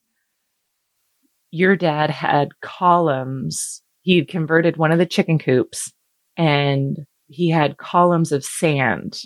your 1.49 1.75
dad 1.75 2.11
had 2.11 2.49
columns. 2.61 3.81
He 4.03 4.17
had 4.17 4.27
converted 4.27 4.77
one 4.77 4.91
of 4.91 4.99
the 4.99 5.07
chicken 5.07 5.39
coops 5.39 5.91
and 6.37 6.99
he 7.25 7.49
had 7.49 7.77
columns 7.77 8.31
of 8.31 8.45
sand, 8.45 9.21